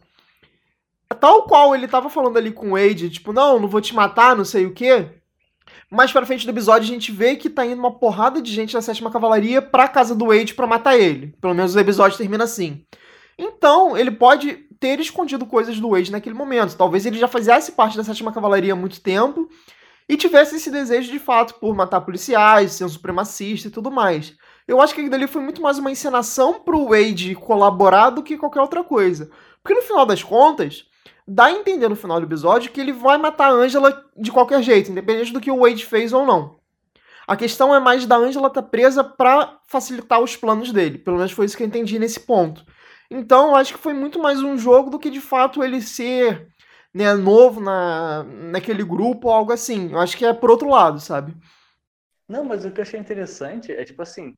tal 1.19 1.43
qual 1.43 1.73
ele 1.73 1.85
estava 1.85 2.09
falando 2.09 2.37
ali 2.37 2.51
com 2.51 2.71
o 2.71 2.71
Wade, 2.71 3.09
tipo, 3.09 3.31
não, 3.31 3.57
não 3.59 3.69
vou 3.69 3.79
te 3.79 3.95
matar, 3.95 4.35
não 4.35 4.43
sei 4.43 4.65
o 4.65 4.73
quê, 4.73 5.07
mais 5.89 6.11
pra 6.11 6.25
frente 6.25 6.45
do 6.45 6.51
episódio, 6.51 6.89
a 6.89 6.93
gente 6.93 7.13
vê 7.13 7.37
que 7.37 7.49
tá 7.49 7.65
indo 7.65 7.79
uma 7.79 7.97
porrada 7.97 8.41
de 8.41 8.51
gente 8.51 8.73
da 8.73 8.81
sétima 8.81 9.09
cavalaria 9.09 9.61
pra 9.61 9.87
casa 9.87 10.13
do 10.13 10.27
Wade 10.27 10.53
pra 10.53 10.67
matar 10.67 10.99
ele. 10.99 11.33
Pelo 11.39 11.53
menos 11.53 11.73
o 11.73 11.79
episódio 11.79 12.17
termina 12.17 12.43
assim. 12.43 12.85
Então, 13.37 13.97
ele 13.97 14.11
pode 14.11 14.65
ter 14.79 14.99
escondido 14.99 15.45
coisas 15.45 15.79
do 15.79 15.91
Wade 15.91 16.11
naquele 16.11 16.35
momento. 16.35 16.75
Talvez 16.75 17.05
ele 17.05 17.17
já 17.17 17.27
fizesse 17.27 17.71
parte 17.71 17.95
da 17.95 18.03
sétima 18.03 18.33
cavalaria 18.33 18.73
há 18.73 18.75
muito 18.75 19.01
tempo 19.01 19.49
e 20.07 20.15
tivesse 20.15 20.55
esse 20.55 20.69
desejo 20.69 21.11
de 21.11 21.19
fato 21.19 21.55
por 21.55 21.75
matar 21.75 22.01
policiais, 22.01 22.73
ser 22.73 22.85
um 22.85 22.89
supremacista 22.89 23.67
e 23.67 23.71
tudo 23.71 23.91
mais. 23.91 24.35
Eu 24.67 24.81
acho 24.81 24.93
que 24.93 25.01
aquilo 25.01 25.15
ali 25.15 25.27
foi 25.27 25.41
muito 25.41 25.61
mais 25.61 25.77
uma 25.77 25.91
encenação 25.91 26.59
pro 26.59 26.89
Wade 26.89 27.35
colaborar 27.35 28.11
do 28.11 28.23
que 28.23 28.37
qualquer 28.37 28.61
outra 28.61 28.83
coisa. 28.83 29.29
Porque 29.61 29.73
no 29.73 29.85
final 29.85 30.05
das 30.05 30.23
contas, 30.23 30.85
dá 31.27 31.45
a 31.45 31.51
entender 31.51 31.89
no 31.89 31.95
final 31.95 32.19
do 32.19 32.25
episódio 32.25 32.71
que 32.71 32.79
ele 32.79 32.93
vai 32.93 33.17
matar 33.17 33.47
a 33.47 33.53
Angela 33.53 34.05
de 34.15 34.31
qualquer 34.31 34.61
jeito, 34.61 34.91
independente 34.91 35.33
do 35.33 35.41
que 35.41 35.51
o 35.51 35.61
Wade 35.61 35.85
fez 35.85 36.13
ou 36.13 36.25
não. 36.25 36.59
A 37.27 37.35
questão 37.35 37.73
é 37.73 37.79
mais 37.79 38.05
da 38.05 38.17
Angela 38.17 38.47
estar 38.47 38.61
tá 38.61 38.67
presa 38.67 39.03
para 39.03 39.59
facilitar 39.67 40.21
os 40.21 40.35
planos 40.35 40.71
dele. 40.71 40.99
Pelo 40.99 41.17
menos 41.17 41.31
foi 41.31 41.45
isso 41.45 41.57
que 41.57 41.63
eu 41.63 41.67
entendi 41.67 41.97
nesse 41.97 42.19
ponto. 42.19 42.63
Então, 43.09 43.49
eu 43.49 43.55
acho 43.55 43.73
que 43.73 43.79
foi 43.79 43.93
muito 43.93 44.19
mais 44.19 44.41
um 44.41 44.57
jogo 44.57 44.89
do 44.89 44.99
que 44.99 45.09
de 45.09 45.21
fato 45.21 45.63
ele 45.63 45.81
ser 45.81 46.47
né, 46.95 47.13
novo 47.13 47.59
na, 47.59 48.23
naquele 48.23 48.81
grupo 48.81 49.27
ou 49.27 49.33
algo 49.33 49.51
assim. 49.51 49.91
Eu 49.91 49.99
acho 49.99 50.17
que 50.17 50.25
é 50.25 50.33
por 50.33 50.49
outro 50.49 50.69
lado, 50.69 50.97
sabe? 51.01 51.35
Não, 52.25 52.45
mas 52.45 52.63
o 52.63 52.71
que 52.71 52.79
eu 52.79 52.83
achei 52.83 52.97
interessante 52.97 53.73
é 53.73 53.83
tipo 53.83 54.01
assim: 54.01 54.33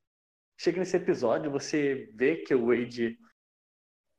chega 0.60 0.80
nesse 0.80 0.98
episódio, 0.98 1.52
você 1.52 2.10
vê 2.16 2.38
que 2.38 2.56
o 2.56 2.66
Wade 2.68 3.16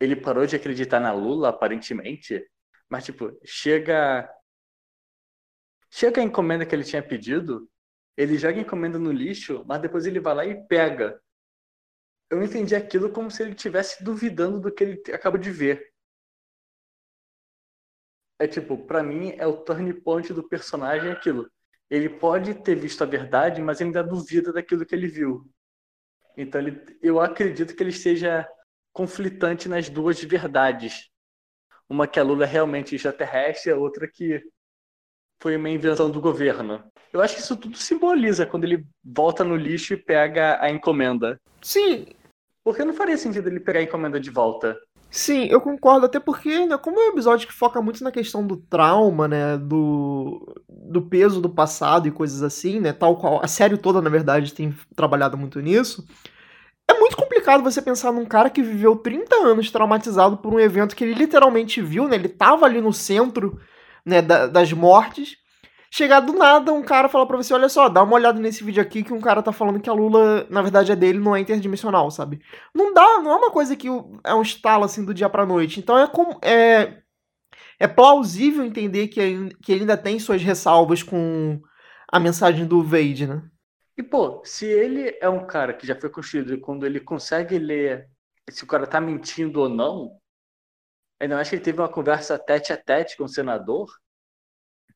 ele 0.00 0.14
parou 0.14 0.46
de 0.46 0.54
acreditar 0.54 1.00
na 1.00 1.12
Lula, 1.12 1.48
aparentemente, 1.48 2.48
mas, 2.88 3.04
tipo, 3.04 3.36
chega. 3.44 4.32
Chega 5.90 6.20
a 6.20 6.24
encomenda 6.24 6.64
que 6.64 6.74
ele 6.74 6.84
tinha 6.84 7.02
pedido, 7.02 7.68
ele 8.16 8.38
joga 8.38 8.58
a 8.58 8.60
encomenda 8.60 8.98
no 8.98 9.10
lixo, 9.10 9.64
mas 9.66 9.80
depois 9.80 10.06
ele 10.06 10.20
vai 10.20 10.34
lá 10.34 10.46
e 10.46 10.66
pega. 10.68 11.20
Eu 12.30 12.42
entendi 12.42 12.76
aquilo 12.76 13.10
como 13.10 13.30
se 13.30 13.42
ele 13.42 13.52
estivesse 13.52 14.04
duvidando 14.04 14.60
do 14.60 14.72
que 14.72 14.84
ele 14.84 15.02
acaba 15.12 15.38
de 15.38 15.50
ver. 15.50 15.92
É 18.38 18.46
tipo, 18.46 18.78
para 18.78 19.02
mim 19.02 19.34
é 19.36 19.46
o 19.46 19.56
turn 19.56 19.92
point 19.94 20.32
do 20.32 20.42
personagem 20.42 21.10
aquilo. 21.10 21.50
Ele 21.90 22.08
pode 22.08 22.54
ter 22.54 22.76
visto 22.76 23.02
a 23.02 23.06
verdade, 23.06 23.60
mas 23.60 23.80
ainda 23.80 24.02
duvida 24.02 24.52
daquilo 24.52 24.84
que 24.84 24.94
ele 24.94 25.08
viu. 25.08 25.50
Então 26.36 26.60
ele, 26.60 26.98
eu 27.02 27.20
acredito 27.20 27.74
que 27.74 27.82
ele 27.82 27.90
esteja 27.90 28.48
conflitante 28.92 29.68
nas 29.68 29.88
duas 29.88 30.22
verdades. 30.22 31.10
Uma 31.88 32.06
que 32.06 32.20
a 32.20 32.22
Lula 32.22 32.44
é 32.44 32.46
realmente 32.46 32.94
extraterrestre, 32.94 33.72
a 33.72 33.76
outra 33.76 34.06
que 34.06 34.42
foi 35.40 35.56
uma 35.56 35.70
invenção 35.70 36.10
do 36.10 36.20
governo. 36.20 36.84
Eu 37.12 37.22
acho 37.22 37.34
que 37.34 37.40
isso 37.40 37.56
tudo 37.56 37.76
simboliza 37.76 38.44
quando 38.44 38.64
ele 38.64 38.86
volta 39.02 39.42
no 39.42 39.56
lixo 39.56 39.94
e 39.94 39.96
pega 39.96 40.62
a 40.62 40.70
encomenda. 40.70 41.40
Sim. 41.62 42.06
Porque 42.62 42.84
não 42.84 42.92
faria 42.92 43.16
sentido 43.16 43.48
ele 43.48 43.60
pegar 43.60 43.80
a 43.80 43.82
encomenda 43.82 44.20
de 44.20 44.30
volta. 44.30 44.78
Sim, 45.10 45.46
eu 45.46 45.60
concordo, 45.60 46.04
até 46.04 46.20
porque, 46.20 46.66
né, 46.66 46.76
como 46.76 47.00
é 47.00 47.06
um 47.08 47.12
episódio 47.12 47.48
que 47.48 47.54
foca 47.54 47.80
muito 47.80 48.04
na 48.04 48.12
questão 48.12 48.46
do 48.46 48.58
trauma, 48.58 49.26
né, 49.26 49.56
do, 49.56 50.54
do 50.68 51.00
peso 51.00 51.40
do 51.40 51.48
passado 51.48 52.06
e 52.06 52.10
coisas 52.10 52.42
assim, 52.42 52.78
né, 52.78 52.92
tal 52.92 53.16
qual 53.16 53.42
a 53.42 53.48
série 53.48 53.78
toda, 53.78 54.02
na 54.02 54.10
verdade, 54.10 54.52
tem 54.52 54.74
trabalhado 54.94 55.36
muito 55.38 55.60
nisso, 55.60 56.06
é 56.88 56.94
muito 56.98 57.16
complicado 57.16 57.62
você 57.62 57.82
pensar 57.82 58.12
num 58.12 58.24
cara 58.26 58.50
que 58.50 58.62
viveu 58.62 58.96
30 58.96 59.36
anos 59.36 59.70
traumatizado 59.70 60.38
por 60.38 60.54
um 60.54 60.60
evento 60.60 60.96
que 60.96 61.04
ele 61.04 61.14
literalmente 61.14 61.82
viu, 61.82 62.08
né? 62.08 62.16
Ele 62.16 62.28
tava 62.28 62.64
ali 62.64 62.80
no 62.80 62.92
centro 62.92 63.60
né, 64.04 64.22
da, 64.22 64.46
das 64.46 64.72
mortes. 64.72 65.36
Chegar 65.90 66.20
do 66.20 66.34
nada, 66.34 66.72
um 66.72 66.82
cara 66.82 67.08
falar 67.08 67.26
pra 67.26 67.36
você: 67.36 67.54
olha 67.54 67.68
só, 67.68 67.88
dá 67.88 68.02
uma 68.02 68.14
olhada 68.14 68.38
nesse 68.38 68.62
vídeo 68.62 68.82
aqui 68.82 69.02
que 69.02 69.12
um 69.12 69.20
cara 69.20 69.42
tá 69.42 69.52
falando 69.52 69.80
que 69.80 69.88
a 69.88 69.92
Lula, 69.92 70.46
na 70.50 70.60
verdade, 70.60 70.92
é 70.92 70.96
dele, 70.96 71.18
não 71.18 71.34
é 71.34 71.40
interdimensional, 71.40 72.10
sabe? 72.10 72.40
Não 72.74 72.92
dá, 72.92 73.20
não 73.22 73.32
é 73.32 73.36
uma 73.36 73.50
coisa 73.50 73.74
que 73.74 73.88
é 74.24 74.34
um 74.34 74.42
estalo 74.42 74.84
assim 74.84 75.04
do 75.04 75.14
dia 75.14 75.28
pra 75.28 75.46
noite. 75.46 75.80
Então 75.80 75.98
é 75.98 76.06
como. 76.06 76.38
É, 76.42 76.98
é 77.80 77.86
plausível 77.86 78.64
entender 78.64 79.08
que, 79.08 79.50
que 79.62 79.72
ele 79.72 79.82
ainda 79.82 79.96
tem 79.96 80.18
suas 80.18 80.42
ressalvas 80.42 81.02
com 81.02 81.60
a 82.10 82.18
mensagem 82.18 82.66
do 82.66 82.82
Vade, 82.82 83.26
né? 83.26 83.42
E, 83.96 84.02
pô, 84.02 84.42
se 84.44 84.66
ele 84.66 85.16
é 85.20 85.28
um 85.28 85.46
cara 85.46 85.72
que 85.72 85.86
já 85.86 85.98
foi 85.98 86.10
construído 86.10 86.54
e 86.54 86.60
quando 86.60 86.86
ele 86.86 87.00
consegue 87.00 87.58
ler 87.58 88.08
se 88.50 88.64
o 88.64 88.66
cara 88.66 88.86
tá 88.86 89.00
mentindo 89.00 89.60
ou 89.60 89.68
não, 89.68 90.18
ainda 91.20 91.34
mais 91.34 91.48
que 91.48 91.56
ele 91.56 91.64
teve 91.64 91.80
uma 91.80 91.88
conversa 91.88 92.38
tete 92.38 92.72
a 92.72 92.76
tete 92.76 93.16
com 93.16 93.24
o 93.24 93.28
senador, 93.28 93.88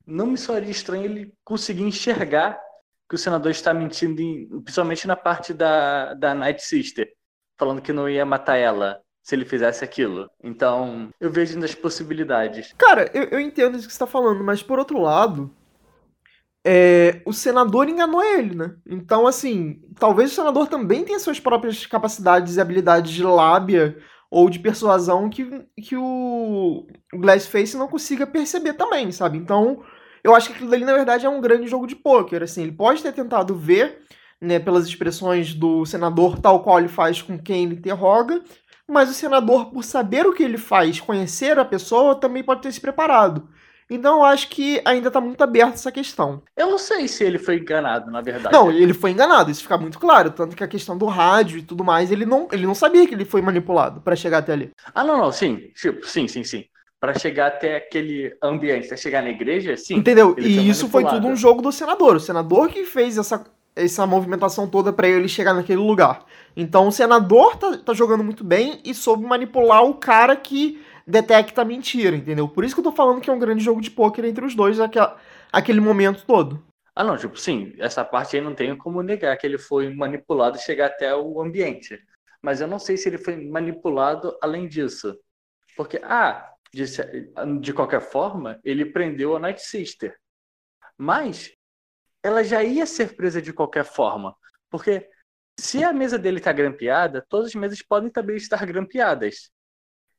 não 0.07 0.27
me 0.27 0.39
soaria 0.39 0.71
estranho 0.71 1.05
ele 1.05 1.33
conseguir 1.45 1.83
enxergar 1.83 2.61
que 3.09 3.15
o 3.15 3.19
senador 3.19 3.51
está 3.51 3.75
mentindo, 3.75 4.21
em, 4.21 4.49
principalmente 4.63 5.07
na 5.07 5.17
parte 5.17 5.53
da, 5.53 6.15
da 6.15 6.35
Night 6.35 6.63
Sister, 6.63 7.13
falando 7.59 7.83
que 7.83 7.93
não 7.93 8.09
ia 8.09 8.25
matar 8.25 8.57
ela. 8.57 9.01
se 9.23 9.35
ele 9.35 9.45
fizesse 9.45 9.85
aquilo. 9.85 10.29
Então, 10.43 11.11
eu 11.21 11.31
vejo 11.31 11.59
as 11.65 11.75
possibilidades. 11.75 12.73
Cara, 12.77 13.09
eu, 13.15 13.25
eu 13.25 13.41
entendo 13.41 13.77
isso 13.77 13.87
que 13.87 13.93
você 13.93 13.99
tá 13.99 14.07
falando, 14.07 14.43
mas 14.43 14.63
por 14.63 14.79
outro 14.79 14.99
lado, 14.99 15.55
é, 16.65 17.23
o 17.25 17.33
senador 17.33 17.89
enganou 17.89 18.23
ele, 18.23 18.55
né? 18.55 18.75
Então, 18.87 19.27
assim, 19.27 19.81
talvez 19.99 20.33
o 20.33 20.35
senador 20.35 20.69
também 20.69 21.05
tenha 21.05 21.19
suas 21.19 21.39
próprias 21.39 21.87
capacidades 21.87 22.57
e 22.57 22.61
habilidades 22.61 23.13
de 23.13 23.23
lábia 23.23 23.97
ou 24.33 24.49
de 24.49 24.59
persuasão 24.59 25.29
que, 25.29 25.47
que 25.77 25.95
o 25.95 26.87
Glassface 27.13 27.77
não 27.77 27.87
consiga 27.87 28.27
perceber 28.27 28.73
também, 28.73 29.13
sabe? 29.13 29.37
Então, 29.37 29.83
eu 30.25 30.35
acho 30.35 30.49
que 30.49 30.55
aquilo 30.55 30.73
ali, 30.73 30.87
na 30.87 30.95
verdade, 30.95 31.27
é 31.27 31.29
um 31.29 31.39
grande 31.39 31.69
jogo 31.69 31.87
de 31.87 31.95
pôquer, 31.95 32.43
assim. 32.43 32.63
Ele 32.63 32.73
pode 32.73 33.03
ter 33.03 33.13
tentado 33.13 33.55
ver, 33.55 33.99
né, 34.41 34.59
pelas 34.59 34.87
expressões 34.87 35.53
do 35.53 35.85
senador, 35.85 36.39
tal 36.39 36.63
qual 36.63 36.79
ele 36.79 36.89
faz 36.89 37.21
com 37.21 37.39
quem 37.39 37.65
ele 37.65 37.75
interroga, 37.75 38.43
mas 38.89 39.11
o 39.11 39.13
senador, 39.13 39.67
por 39.67 39.85
saber 39.85 40.27
o 40.27 40.33
que 40.33 40.43
ele 40.43 40.57
faz, 40.57 40.99
conhecer 40.99 41.59
a 41.59 41.65
pessoa, 41.65 42.15
também 42.15 42.43
pode 42.43 42.63
ter 42.63 42.73
se 42.73 42.81
preparado. 42.81 43.51
Então 43.91 44.19
eu 44.19 44.25
acho 44.25 44.49
que 44.49 44.81
ainda 44.85 45.09
está 45.09 45.21
muito 45.21 45.43
aberta 45.43 45.75
essa 45.75 45.93
questão. 45.93 46.43
Eu 46.57 46.71
não 46.71 46.79
sei 46.79 47.07
se 47.09 47.25
ele 47.25 47.39
foi 47.39 47.59
enganado, 47.59 48.11
na 48.11 48.21
verdade. 48.21 48.55
Não, 48.55 48.71
ele 48.71 48.95
foi 48.95 49.11
enganado, 49.11 49.51
isso 49.51 49.63
fica 49.63 49.77
muito 49.77 49.99
claro. 49.99 50.31
Tanto 50.31 50.57
que 50.57 50.65
a 50.65 50.69
questão 50.69 50.97
do 50.97 51.07
rádio 51.07 51.59
e 51.59 51.63
tudo 51.63 51.85
mais, 51.85 52.11
ele 52.11 52.25
não, 52.25 52.49
ele 52.53 52.67
não 52.67 52.75
sabia 52.75 53.07
que 53.07 53.15
ele 53.15 53.25
foi 53.25 53.43
manipulado 53.43 54.01
para 54.01 54.17
chegar 54.17 54.39
até 54.39 54.53
ali. 54.53 54.71
Ah, 54.95 55.05
não, 55.05 55.19
não, 55.19 55.33
sim. 55.33 55.71
Tipo, 55.75 56.07
sim, 56.07 56.27
sim, 56.27 56.45
sim. 56.45 56.65
Para 56.99 57.19
chegar 57.19 57.49
até 57.49 57.77
aquele 57.77 58.33
ambiente, 58.43 58.87
para 58.87 58.97
chegar 58.97 59.23
na 59.23 59.31
igreja, 59.31 59.77
sim. 59.77 59.97
Entendeu? 59.97 60.37
E 60.39 60.69
isso 60.69 60.89
foi 60.89 61.05
tudo 61.05 61.27
um 61.27 61.37
jogo 61.37 61.61
do 61.61 61.73
senador. 61.73 62.17
O 62.17 62.21
senador 62.21 62.69
que 62.69 62.85
fez 62.85 63.19
essa, 63.19 63.45
essa 63.75 64.07
movimentação 64.07 64.69
toda 64.69 64.93
para 64.93 65.09
ele 65.09 65.29
chegar 65.29 65.53
naquele 65.53 65.81
lugar. 65.81 66.25
Então 66.57 66.89
o 66.89 66.93
senador 66.93 67.57
tá, 67.57 67.77
tá 67.77 67.93
jogando 67.93 68.23
muito 68.23 68.45
bem 68.45 68.81
e 68.85 68.95
soube 68.95 69.25
manipular 69.25 69.83
o 69.83 69.95
cara 69.95 70.37
que 70.37 70.81
detecta 71.07 71.65
mentira, 71.65 72.17
entendeu? 72.17 72.49
Por 72.49 72.65
isso 72.65 72.75
que 72.75 72.81
eu 72.81 72.85
tô 72.85 72.93
falando 72.93 73.21
que 73.21 73.31
é 73.31 73.33
um 73.33 73.39
grande 73.39 73.63
jogo 73.63 73.81
de 73.81 73.91
pôquer 73.91 74.25
entre 74.25 74.45
os 74.45 74.55
dois 74.55 74.79
aquele, 75.53 75.81
momento 75.81 76.25
todo. 76.27 76.63
Ah, 76.95 77.03
não, 77.03 77.17
tipo, 77.17 77.37
sim, 77.37 77.75
essa 77.79 78.05
parte 78.05 78.37
aí 78.37 78.43
não 78.43 78.55
tenho 78.55 78.77
como 78.77 79.03
negar 79.03 79.37
que 79.37 79.47
ele 79.47 79.59
foi 79.59 79.95
manipulado 79.95 80.59
chegar 80.59 80.87
até 80.87 81.15
o 81.15 81.41
ambiente. 81.41 81.99
Mas 82.43 82.61
eu 82.61 82.67
não 82.67 82.79
sei 82.79 82.97
se 82.97 83.09
ele 83.09 83.19
foi 83.19 83.37
manipulado 83.49 84.37
além 84.43 84.69
disso. 84.69 85.19
Porque, 85.77 86.01
ah, 86.03 86.53
de, 86.73 86.85
de 87.61 87.73
qualquer 87.73 88.01
forma, 88.01 88.61
ele 88.65 88.85
prendeu 88.85 89.37
a 89.37 89.39
Night 89.39 89.63
Sister. 89.63 90.17
Mas 90.99 91.53
ela 92.23 92.45
já 92.45 92.63
ia 92.63 92.87
ser 92.87 93.17
presa 93.17 93.41
de 93.41 93.53
qualquer 93.53 93.85
forma. 93.85 94.37
Porque 94.71 95.09
se 95.59 95.83
a 95.83 95.93
mesa 95.93 96.19
dele 96.19 96.39
está 96.39 96.53
grampeada, 96.53 97.25
todas 97.29 97.49
as 97.49 97.55
mesas 97.55 97.83
podem 97.83 98.11
também 98.11 98.37
estar 98.37 98.65
grampeadas. 98.67 99.51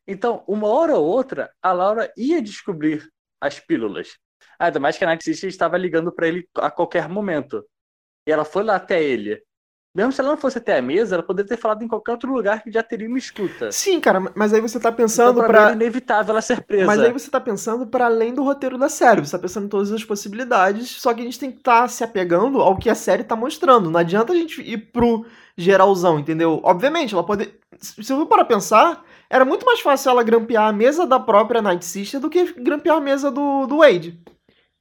Então, 0.07 0.43
uma 0.47 0.67
hora 0.67 0.95
ou 0.95 1.05
outra, 1.05 1.51
a 1.61 1.71
Laura 1.71 2.11
ia 2.17 2.41
descobrir 2.41 3.07
as 3.39 3.59
pílulas. 3.59 4.17
Ainda 4.59 4.79
mais 4.79 4.97
que 4.97 5.05
a 5.05 5.19
Sister 5.19 5.49
estava 5.49 5.77
ligando 5.77 6.11
para 6.11 6.27
ele 6.27 6.47
a 6.55 6.69
qualquer 6.69 7.07
momento. 7.07 7.65
E 8.27 8.31
ela 8.31 8.45
foi 8.45 8.63
lá 8.63 8.75
até 8.75 9.01
ele. 9.01 9.41
Mesmo 9.95 10.11
se 10.11 10.19
ela 10.19 10.31
não 10.31 10.37
fosse 10.37 10.57
até 10.57 10.75
a 10.75 10.81
mesa, 10.81 11.15
ela 11.15 11.23
poderia 11.23 11.47
ter 11.47 11.57
falado 11.57 11.83
em 11.83 11.87
qualquer 11.87 12.13
outro 12.13 12.33
lugar 12.33 12.63
que 12.63 12.71
já 12.71 12.81
teria 12.81 13.07
uma 13.07 13.17
escuta. 13.17 13.71
Sim, 13.71 13.99
cara, 13.99 14.19
mas 14.33 14.51
aí 14.51 14.59
você 14.59 14.79
tá 14.79 14.91
pensando 14.91 15.37
então, 15.37 15.47
pra. 15.47 15.69
É 15.69 15.73
inevitável 15.73 16.31
ela 16.31 16.41
ser 16.41 16.63
presa. 16.63 16.87
Mas 16.87 16.99
aí 16.99 17.13
você 17.13 17.29
tá 17.29 17.39
pensando 17.39 17.85
para 17.85 18.07
além 18.07 18.33
do 18.33 18.43
roteiro 18.43 18.75
da 18.75 18.89
série. 18.89 19.21
Você 19.21 19.33
tá 19.33 19.39
pensando 19.39 19.67
em 19.67 19.69
todas 19.69 19.91
as 19.91 20.03
possibilidades, 20.03 20.99
só 20.99 21.13
que 21.13 21.21
a 21.21 21.23
gente 21.23 21.37
tem 21.37 21.51
que 21.51 21.59
estar 21.59 21.83
tá 21.83 21.87
se 21.87 22.03
apegando 22.03 22.59
ao 22.59 22.75
que 22.75 22.89
a 22.89 22.95
série 22.95 23.23
tá 23.23 23.35
mostrando. 23.35 23.91
Não 23.91 23.99
adianta 23.99 24.33
a 24.33 24.35
gente 24.35 24.63
ir 24.63 24.79
pro 24.91 25.27
geralzão, 25.55 26.17
entendeu? 26.17 26.59
Obviamente, 26.63 27.13
ela 27.13 27.23
pode. 27.23 27.53
Se 27.79 28.11
eu 28.11 28.17
for 28.17 28.25
para 28.25 28.45
pensar, 28.45 29.03
era 29.29 29.45
muito 29.45 29.65
mais 29.65 29.79
fácil 29.79 30.11
ela 30.11 30.23
grampear 30.23 30.67
a 30.67 30.73
mesa 30.73 31.05
da 31.05 31.19
própria 31.19 31.61
Night 31.61 31.83
Sister 31.83 32.19
do 32.19 32.29
que 32.29 32.53
grampear 32.53 32.97
a 32.97 33.01
mesa 33.01 33.31
do, 33.31 33.65
do 33.65 33.77
Wade. 33.77 34.21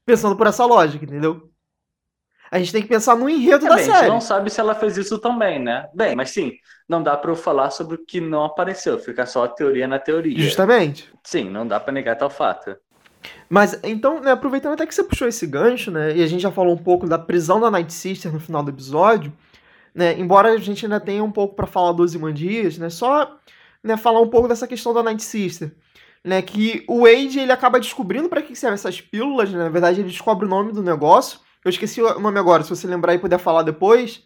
Pensando 0.04 0.36
por 0.36 0.46
essa 0.46 0.64
lógica, 0.64 1.04
entendeu? 1.04 1.48
A 2.50 2.58
gente 2.58 2.72
tem 2.72 2.82
que 2.82 2.88
pensar 2.88 3.16
no 3.16 3.30
enredo 3.30 3.64
é, 3.64 3.68
da 3.70 3.76
bem, 3.76 3.84
série. 3.86 3.96
A 3.96 4.00
gente 4.00 4.10
não 4.10 4.20
sabe 4.20 4.50
se 4.50 4.60
ela 4.60 4.74
fez 4.74 4.98
isso 4.98 5.18
também, 5.18 5.58
né? 5.58 5.88
Bem, 5.94 6.14
mas 6.14 6.30
sim, 6.30 6.52
não 6.86 7.02
dá 7.02 7.16
para 7.16 7.30
eu 7.30 7.36
falar 7.36 7.70
sobre 7.70 7.96
o 7.96 8.04
que 8.04 8.20
não 8.20 8.44
apareceu, 8.44 8.98
fica 8.98 9.24
só 9.24 9.44
a 9.44 9.48
teoria 9.48 9.88
na 9.88 9.98
teoria. 9.98 10.38
Justamente. 10.38 11.10
Sim, 11.24 11.48
não 11.48 11.66
dá 11.66 11.80
para 11.80 11.94
negar 11.94 12.16
tal 12.16 12.28
fato. 12.28 12.76
Mas 13.48 13.80
então, 13.82 14.20
né, 14.20 14.32
aproveitando 14.32 14.74
até 14.74 14.84
que 14.84 14.94
você 14.94 15.02
puxou 15.02 15.26
esse 15.28 15.46
gancho, 15.46 15.90
né, 15.90 16.14
e 16.14 16.22
a 16.22 16.26
gente 16.26 16.42
já 16.42 16.50
falou 16.50 16.74
um 16.74 16.78
pouco 16.78 17.06
da 17.06 17.18
prisão 17.18 17.58
da 17.58 17.70
Night 17.70 17.90
Sister 17.90 18.30
no 18.30 18.40
final 18.40 18.62
do 18.62 18.70
episódio, 18.70 19.32
né, 19.94 20.18
embora 20.18 20.50
a 20.50 20.56
gente 20.56 20.84
ainda 20.84 21.00
tenha 21.00 21.22
um 21.22 21.30
pouco 21.32 21.54
para 21.54 21.66
falar 21.66 21.92
dos 21.92 22.14
Imandias, 22.14 22.78
né, 22.78 22.90
só 22.90 23.38
né, 23.82 23.96
falar 23.96 24.20
um 24.20 24.28
pouco 24.28 24.48
dessa 24.48 24.66
questão 24.66 24.92
da 24.94 25.02
Night 25.02 25.22
Sister. 25.22 25.72
Né, 26.24 26.40
que 26.40 26.84
o 26.88 27.00
Wade 27.00 27.40
ele 27.40 27.50
acaba 27.50 27.80
descobrindo 27.80 28.28
para 28.28 28.42
que 28.42 28.54
servem 28.54 28.74
essas 28.74 29.00
pílulas, 29.00 29.50
né, 29.50 29.58
na 29.58 29.68
verdade 29.68 30.00
ele 30.00 30.08
descobre 30.08 30.46
o 30.46 30.48
nome 30.48 30.72
do 30.72 30.82
negócio. 30.82 31.40
Eu 31.64 31.68
esqueci 31.68 32.00
o 32.00 32.20
nome 32.20 32.38
agora, 32.38 32.62
se 32.62 32.70
você 32.70 32.86
lembrar 32.86 33.14
e 33.14 33.18
puder 33.18 33.38
falar 33.38 33.62
depois, 33.62 34.22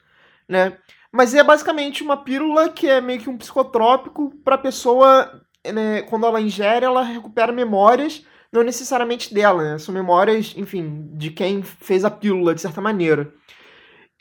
né? 0.49 0.77
Mas 1.13 1.35
é 1.35 1.43
basicamente 1.43 2.03
uma 2.03 2.19
pílula 2.19 2.69
que 2.69 2.87
é 2.87 3.01
meio 3.01 3.21
que 3.21 3.31
um 3.31 3.39
psicotrópico 3.39 4.31
para 4.45 4.57
a 4.57 4.59
pessoa, 4.59 5.43
né, 5.65 6.03
quando 6.03 6.27
ela 6.27 6.41
ingere, 6.41 6.85
ela 6.85 7.03
recupera 7.03 7.53
memórias, 7.53 8.25
não 8.53 8.63
necessariamente 8.63 9.33
dela, 9.33 9.63
né? 9.63 9.79
São 9.79 9.95
memórias, 9.95 10.55
enfim, 10.57 11.09
de 11.15 11.31
quem 11.31 11.63
fez 11.63 12.05
a 12.05 12.11
pílula, 12.11 12.55
de 12.55 12.61
certa 12.61 12.81
maneira. 12.81 13.33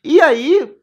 E 0.04 0.22
aí, 0.22 0.74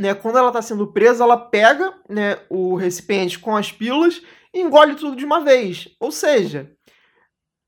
né, 0.00 0.14
quando 0.14 0.38
ela 0.38 0.48
está 0.48 0.62
sendo 0.62 0.86
presa, 0.86 1.22
ela 1.22 1.36
pega 1.36 1.92
né, 2.08 2.38
o 2.48 2.74
recipiente 2.74 3.38
com 3.38 3.54
as 3.54 3.70
pílulas 3.70 4.22
e 4.52 4.60
engole 4.60 4.94
tudo 4.94 5.14
de 5.14 5.24
uma 5.24 5.40
vez. 5.40 5.88
Ou 6.00 6.10
seja, 6.10 6.72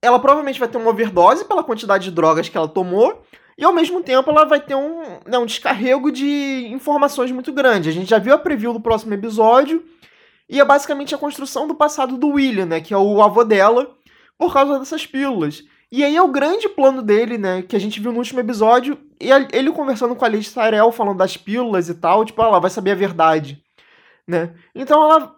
ela 0.00 0.18
provavelmente 0.18 0.58
vai 0.58 0.68
ter 0.68 0.78
uma 0.78 0.90
overdose 0.90 1.44
pela 1.44 1.62
quantidade 1.62 2.04
de 2.04 2.10
drogas 2.10 2.48
que 2.48 2.56
ela 2.56 2.66
tomou, 2.66 3.22
e 3.58 3.64
ao 3.64 3.72
mesmo 3.72 4.02
tempo 4.02 4.30
ela 4.30 4.44
vai 4.44 4.60
ter 4.60 4.74
um, 4.74 5.02
né, 5.26 5.36
um 5.36 5.44
descarrego 5.44 6.10
de 6.10 6.66
informações 6.70 7.30
muito 7.30 7.52
grande. 7.52 7.90
A 7.90 7.92
gente 7.92 8.08
já 8.08 8.18
viu 8.18 8.34
a 8.34 8.38
preview 8.38 8.72
do 8.72 8.80
próximo 8.80 9.12
episódio, 9.12 9.84
e 10.48 10.58
é 10.58 10.64
basicamente 10.64 11.14
a 11.14 11.18
construção 11.18 11.68
do 11.68 11.74
passado 11.74 12.16
do 12.16 12.30
William, 12.30 12.66
né, 12.66 12.80
que 12.80 12.94
é 12.94 12.98
o 12.98 13.22
avô 13.22 13.44
dela, 13.44 13.94
por 14.38 14.52
causa 14.52 14.78
dessas 14.78 15.06
pílulas. 15.06 15.62
E 15.92 16.02
aí 16.02 16.16
é 16.16 16.22
o 16.22 16.28
grande 16.28 16.70
plano 16.70 17.02
dele, 17.02 17.36
né? 17.36 17.60
Que 17.60 17.76
a 17.76 17.78
gente 17.78 18.00
viu 18.00 18.10
no 18.10 18.18
último 18.18 18.40
episódio. 18.40 18.98
E 19.22 19.30
ele 19.52 19.70
conversando 19.70 20.16
com 20.16 20.24
a 20.24 20.28
Lady 20.28 20.52
Tyrell, 20.52 20.90
falando 20.90 21.18
das 21.18 21.36
pílulas 21.36 21.88
e 21.88 21.94
tal. 21.94 22.24
Tipo, 22.24 22.42
ela 22.42 22.58
vai 22.58 22.68
saber 22.68 22.90
a 22.90 22.96
verdade, 22.96 23.62
né? 24.26 24.54
Então 24.74 25.02
ela... 25.02 25.34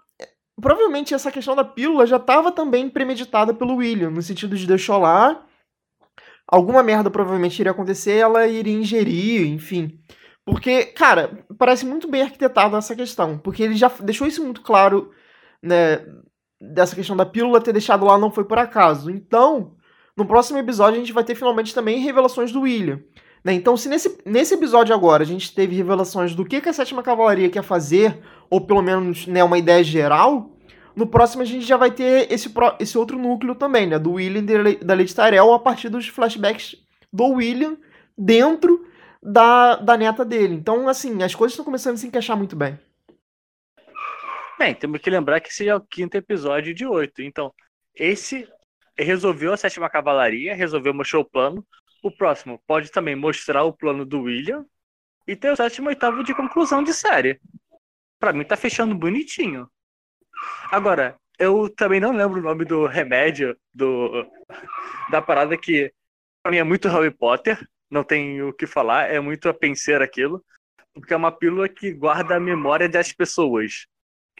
Provavelmente 0.59 1.13
essa 1.13 1.33
questão 1.33 1.57
da 1.57 1.65
pílula 1.65 2.07
já 2.07 2.17
estava 2.17 2.53
também 2.53 2.89
premeditada 2.89 3.53
pelo 3.53 3.77
William. 3.77 4.11
No 4.11 4.23
sentido 4.23 4.57
de 4.57 4.67
deixou 4.67 4.99
lá. 4.99 5.45
Alguma 6.47 6.83
merda 6.83 7.11
provavelmente 7.11 7.59
iria 7.59 7.73
acontecer. 7.73 8.19
Ela 8.19 8.47
iria 8.47 8.73
ingerir, 8.73 9.49
enfim. 9.49 9.99
Porque, 10.47 10.85
cara, 10.87 11.45
parece 11.59 11.85
muito 11.85 12.09
bem 12.09 12.23
arquitetado 12.23 12.77
essa 12.77 12.95
questão. 12.95 13.37
Porque 13.37 13.65
ele 13.65 13.75
já 13.75 13.91
deixou 14.01 14.29
isso 14.29 14.45
muito 14.45 14.63
claro, 14.63 15.11
né? 15.61 16.07
Dessa 16.61 16.95
questão 16.95 17.17
da 17.17 17.27
pílula 17.27 17.61
ter 17.61 17.73
deixado 17.73 18.07
lá 18.07 18.17
não 18.17 18.31
foi 18.31 18.45
por 18.45 18.59
acaso. 18.59 19.11
Então 19.11 19.77
no 20.17 20.25
próximo 20.25 20.59
episódio 20.59 20.97
a 20.97 21.01
gente 21.01 21.13
vai 21.13 21.25
ter 21.25 21.35
finalmente 21.35 21.75
também 21.75 21.99
revelações 21.99 22.53
do 22.53 22.61
William. 22.61 23.03
Né? 23.45 23.53
Então, 23.53 23.77
se 23.77 23.89
nesse, 23.89 24.19
nesse 24.25 24.55
episódio 24.55 24.95
agora 24.95 25.23
a 25.23 25.27
gente 25.27 25.55
teve 25.55 25.77
revelações 25.77 26.35
do 26.35 26.45
que, 26.45 26.61
que 26.61 26.69
a 26.69 26.73
Sétima 26.73 27.03
Cavalaria 27.03 27.51
quer 27.51 27.63
fazer, 27.63 28.19
ou 28.49 28.61
pelo 28.61 28.81
menos 28.81 29.27
né, 29.27 29.45
uma 29.45 29.59
ideia 29.59 29.85
geral, 29.85 30.51
no 30.97 31.07
próximo 31.07 31.43
a 31.43 31.45
gente 31.45 31.67
já 31.67 31.77
vai 31.77 31.91
ter 31.91 32.33
esse, 32.33 32.53
esse 32.81 32.97
outro 32.97 33.19
núcleo 33.19 33.55
também, 33.55 33.87
né? 33.87 33.99
Do 33.99 34.13
William 34.13 34.45
e 34.71 34.77
da 34.85 34.95
Lady 34.95 35.15
Tyrell 35.15 35.53
a 35.53 35.59
partir 35.59 35.89
dos 35.89 36.09
flashbacks 36.09 36.77
do 37.13 37.25
William 37.25 37.77
dentro 38.17 38.87
da, 39.23 39.77
da 39.77 39.97
neta 39.97 40.25
dele. 40.25 40.55
Então, 40.55 40.89
assim, 40.89 41.23
as 41.23 41.35
coisas 41.35 41.53
estão 41.53 41.65
começando 41.65 41.95
a 41.95 41.99
se 41.99 42.07
encaixar 42.07 42.37
muito 42.37 42.55
bem. 42.55 42.79
Bem, 44.59 44.75
temos 44.75 45.01
que 45.01 45.11
lembrar 45.11 45.41
que 45.41 45.49
esse 45.49 45.69
é 45.69 45.75
o 45.75 45.81
quinto 45.81 46.17
episódio 46.17 46.73
de 46.73 46.87
oito. 46.87 47.23
Então, 47.23 47.53
esse 47.95 48.49
resolveu 48.97 49.53
a 49.53 49.57
sétima 49.57 49.91
cavalaria, 49.91 50.55
resolveu 50.55 50.95
mostrar 50.95 51.19
o 51.19 51.25
plano. 51.25 51.67
O 52.05 52.11
próximo 52.11 52.63
pode 52.67 52.93
também 52.93 53.17
mostrar 53.17 53.65
o 53.65 53.73
plano 53.73 54.05
do 54.05 54.21
William. 54.21 54.67
E 55.27 55.35
ter 55.35 55.51
o 55.51 55.57
sétimo 55.57 55.89
oitavo 55.89 56.23
de 56.23 56.35
conclusão 56.35 56.83
de 56.85 56.93
série. 56.93 57.41
Pra 58.21 58.31
mim 58.31 58.45
tá 58.45 58.59
fechando 58.59 58.95
bonitinho. 58.95 59.67
Agora, 60.71 61.19
eu 61.39 61.71
também 61.75 62.01
não 62.01 62.13
lembro 62.13 62.41
o 62.41 62.43
nome 62.43 62.67
do 62.67 62.87
remédio 62.87 63.59
do 63.73 64.31
da 65.11 65.23
parada 65.23 65.57
que 65.57 65.91
pra 66.43 66.53
mim 66.53 66.59
é 66.59 66.63
muito 66.63 66.91
Harry 66.91 67.11
Potter. 67.11 67.59
Não 67.91 68.05
tem 68.05 68.43
o 68.43 68.53
que 68.53 68.67
falar, 68.67 69.11
é 69.11 69.19
muito 69.19 69.49
a 69.49 69.55
pensar 69.55 70.03
aquilo. 70.03 70.45
Porque 70.93 71.15
é 71.15 71.17
uma 71.17 71.33
pílula 71.33 71.71
que 71.71 71.91
guarda 71.91 72.37
a 72.37 72.41
memória 72.41 72.87
das 72.87 73.15
pessoas. 73.15 73.87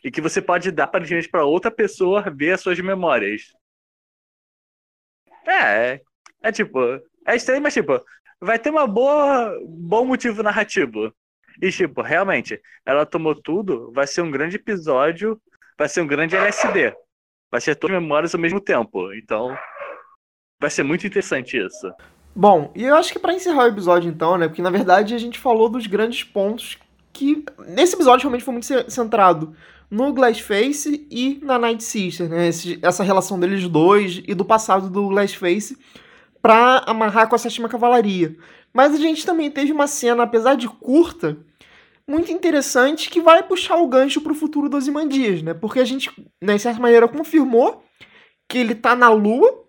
E 0.03 0.11
que 0.11 0.21
você 0.21 0.43
pode 0.43 0.71
dar 0.71 0.87
para 0.87 1.47
outra 1.47 1.71
pessoa 1.71 2.31
ver 2.31 2.53
as 2.53 2.61
suas 2.61 2.79
memórias. 2.79 3.55
É, 5.47 6.03
é 6.43 6.53
tipo, 6.53 6.79
é 7.27 7.37
estranho, 7.37 7.63
mas 7.63 7.75
tipo, 7.75 8.01
vai 8.41 8.59
ter 8.59 8.71
uma 8.71 8.87
boa, 8.87 9.59
bom 9.67 10.05
motivo 10.05 10.43
narrativo. 10.43 11.13
E 11.63 11.71
tipo, 11.71 12.03
realmente, 12.03 12.61
ela 12.85 13.07
tomou 13.07 13.35
tudo, 13.35 13.93
vai 13.93 14.07
ser 14.07 14.23
um 14.23 14.31
grande 14.31 14.57
episódio 14.57 15.41
vai 15.79 15.89
ser 15.89 16.01
um 16.01 16.07
grande 16.07 16.37
LSD. 16.37 16.95
Vai 17.51 17.61
ser 17.61 17.75
todas 17.77 17.97
as 17.97 18.03
memórias 18.03 18.35
ao 18.35 18.41
mesmo 18.41 18.61
tempo. 18.61 19.13
Então, 19.13 19.57
vai 20.61 20.71
ser 20.71 20.83
muito 20.83 21.07
interessante 21.07 21.57
isso. 21.57 21.93
Bom, 22.35 22.73
e 22.75 22.85
eu 22.85 22.97
acho 22.97 23.13
que 23.13 23.19
para 23.19 23.35
encerrar 23.35 23.65
o 23.65 23.69
episódio 23.69 24.11
então, 24.11 24.37
né, 24.37 24.49
porque 24.49 24.63
na 24.63 24.71
verdade 24.71 25.15
a 25.15 25.19
gente 25.19 25.39
falou 25.39 25.69
dos 25.69 25.87
grandes 25.87 26.25
pontos 26.25 26.77
que 27.13 27.45
nesse 27.69 27.95
episódio 27.95 28.25
realmente 28.25 28.45
foi 28.45 28.53
muito 28.53 28.91
centrado 28.91 29.55
no 29.89 30.13
Glassface 30.13 31.07
e 31.09 31.39
na 31.45 31.61
Night 31.61 31.85
Sister, 31.85 32.29
né, 32.29 32.49
Esse, 32.49 32.77
essa 32.83 33.05
relação 33.05 33.39
deles 33.39 33.69
dois 33.69 34.21
e 34.27 34.35
do 34.35 34.45
passado 34.45 34.91
do 34.91 35.11
Glassface 35.11 35.79
para 36.45 36.83
amarrar 36.87 37.27
com 37.27 37.35
a 37.35 37.39
sétima 37.39 37.71
cavalaria. 37.71 38.37
Mas 38.71 38.93
a 38.93 38.99
gente 38.99 39.25
também 39.25 39.51
teve 39.51 39.73
uma 39.73 39.87
cena, 39.87 40.25
apesar 40.25 40.57
de 40.57 40.69
curta, 40.69 41.39
muito 42.07 42.31
interessante 42.31 43.09
que 43.09 43.19
vai 43.19 43.43
puxar 43.43 43.77
o 43.79 43.89
gancho 43.89 44.21
para 44.21 44.33
o 44.33 44.35
futuro 44.35 44.69
dos 44.69 44.87
Imandias, 44.87 45.41
né? 45.41 45.55
Porque 45.55 45.81
a 45.81 45.87
gente, 45.87 46.11
né, 46.43 46.57
de 46.57 46.61
certa 46.61 46.79
maneira, 46.79 47.09
confirmou 47.09 47.83
que 48.47 48.59
ele 48.59 48.75
tá 48.75 48.95
na 48.95 49.09
Lua, 49.09 49.65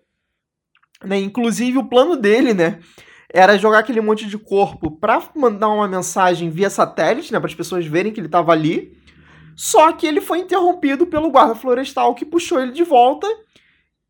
né? 1.02 1.18
Inclusive 1.18 1.78
o 1.78 1.88
plano 1.88 2.14
dele, 2.14 2.52
né, 2.52 2.78
era 3.32 3.56
jogar 3.56 3.78
aquele 3.78 4.02
monte 4.02 4.26
de 4.26 4.36
corpo 4.36 4.90
para 4.90 5.30
mandar 5.34 5.68
uma 5.68 5.88
mensagem 5.88 6.50
via 6.50 6.68
satélite, 6.68 7.32
né, 7.32 7.40
para 7.40 7.48
as 7.48 7.54
pessoas 7.54 7.86
verem 7.86 8.12
que 8.12 8.20
ele 8.20 8.28
estava 8.28 8.52
ali. 8.52 8.98
Só 9.56 9.92
que 9.92 10.06
ele 10.06 10.20
foi 10.20 10.40
interrompido 10.40 11.06
pelo 11.06 11.30
guarda 11.30 11.54
florestal 11.54 12.14
que 12.14 12.26
puxou 12.26 12.60
ele 12.60 12.72
de 12.72 12.84
volta 12.84 13.26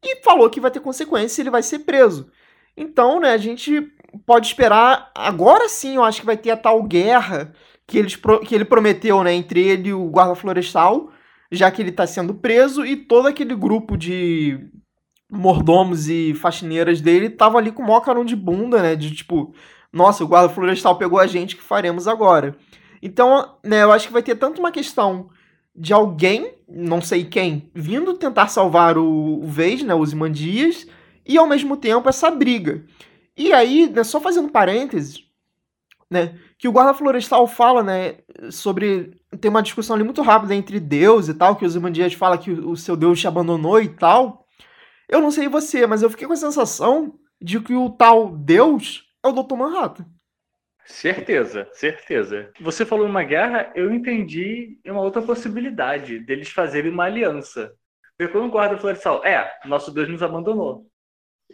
e 0.03 0.17
falou 0.25 0.51
que 0.51 0.61
vai 0.61 0.73
ter 0.73 0.81
consequência, 0.81 1.41
ele 1.41 1.51
vai 1.51 1.63
ser 1.63 1.79
preso. 1.79 2.29
Então, 2.77 3.21
né, 3.21 3.31
a 3.31 3.39
gente 3.39 3.93
pode 4.27 4.47
esperar. 4.47 5.11
Agora 5.15 5.69
sim, 5.69 5.97
eu 5.97 6.05
acho 6.05 6.21
que 6.21 6.27
vai 6.27 6.37
ter 6.37 6.51
a 6.51 6.57
tal 6.57 6.83
guerra 6.83 7.53
que, 7.87 7.99
eles, 7.99 8.17
que 8.47 8.55
ele 8.55 8.65
prometeu, 8.65 9.23
né, 9.23 9.33
entre 9.33 9.61
ele 9.61 9.91
e 9.91 9.95
o 9.95 10.09
guarda 10.09 10.35
florestal, 10.35 11.11
já 11.51 11.71
que 11.71 11.81
ele 11.81 11.91
está 11.91 12.07
sendo 12.07 12.35
preso 12.35 12.85
e 12.85 12.97
todo 12.97 13.29
aquele 13.29 13.55
grupo 13.55 13.97
de 13.97 14.59
mordomos 15.31 16.09
e 16.09 16.35
faxineiras 16.35 17.01
dele 17.01 17.31
tava 17.31 17.59
ali 17.59 17.73
com 17.73 17.83
o 17.83 17.87
maior 17.87 18.01
carão 18.01 18.25
de 18.25 18.37
bunda, 18.37 18.83
né, 18.83 18.95
de 18.97 19.15
tipo, 19.15 19.55
nossa, 19.93 20.25
o 20.25 20.29
guarda 20.29 20.53
florestal 20.53 20.99
pegou 20.99 21.19
a 21.19 21.27
gente, 21.27 21.57
que 21.57 21.63
faremos 21.63 22.07
agora? 22.07 22.57
Então, 23.03 23.57
né, 23.65 23.83
eu 23.83 23.93
acho 23.93 24.09
que 24.09 24.13
vai 24.13 24.23
ter 24.23 24.35
tanto 24.35 24.59
uma 24.59 24.73
questão 24.73 25.29
de 25.75 25.93
alguém, 25.93 26.55
não 26.69 27.01
sei 27.01 27.25
quem, 27.25 27.71
vindo 27.75 28.15
tentar 28.15 28.49
salvar 28.49 28.97
o, 28.97 29.43
o 29.43 29.47
Vez, 29.47 29.83
né, 29.83 29.95
os 29.95 30.13
Imandias, 30.13 30.87
e 31.27 31.37
ao 31.37 31.47
mesmo 31.47 31.77
tempo 31.77 32.09
essa 32.09 32.31
briga. 32.31 32.85
E 33.37 33.53
aí, 33.53 33.91
né, 33.91 34.05
só 34.05 34.21
fazendo 34.21 34.49
parênteses, 34.49 35.25
né, 36.11 36.39
que 36.57 36.69
o 36.69 36.73
guarda 36.73 36.95
florestal 36.95 37.47
fala, 37.47 37.83
né, 37.83 38.19
sobre 38.51 39.21
tem 39.41 39.51
uma 39.51 39.63
discussão 39.63 39.95
ali 39.95 40.05
muito 40.05 40.23
rápida 40.23 40.55
entre 40.55 40.81
Deus 40.81 41.29
e 41.29 41.35
tal, 41.35 41.57
que 41.57 41.65
os 41.65 41.75
Imandias 41.77 42.15
fala 42.15 42.39
que 42.39 42.51
o, 42.51 42.77
seu 42.77 42.97
Deus 42.97 43.21
te 43.21 43.27
abandonou 43.27 43.81
e 43.81 43.89
tal. 43.89 44.47
Eu 45.09 45.21
não 45.21 45.31
sei 45.31 45.49
você, 45.49 45.87
mas 45.87 46.03
eu 46.03 46.09
fiquei 46.09 46.27
com 46.27 46.33
a 46.33 46.37
sensação 46.37 47.19
de 47.41 47.61
que 47.61 47.75
o 47.75 47.91
tal 47.91 48.31
Deus 48.31 49.05
é 49.23 49.29
o 49.29 49.33
Dr. 49.33 49.57
Manhattan. 49.57 50.07
Certeza, 50.85 51.69
certeza. 51.73 52.51
Você 52.61 52.87
falou 52.87 53.07
uma 53.07 53.25
guerra, 53.25 53.73
eu 53.75 53.93
entendi 53.93 54.79
uma 54.87 55.01
outra 55.01 55.21
possibilidade 55.21 56.21
deles 56.21 56.49
fazerem 56.51 56.93
uma 56.93 57.05
aliança. 57.05 57.75
Porque 58.17 58.33
quando 58.33 58.47
o 58.47 58.51
guarda 58.51 58.79
florestal, 58.79 59.23
é, 59.25 59.53
nosso 59.67 59.93
Deus 59.93 60.09
nos 60.09 60.23
abandonou 60.23 60.87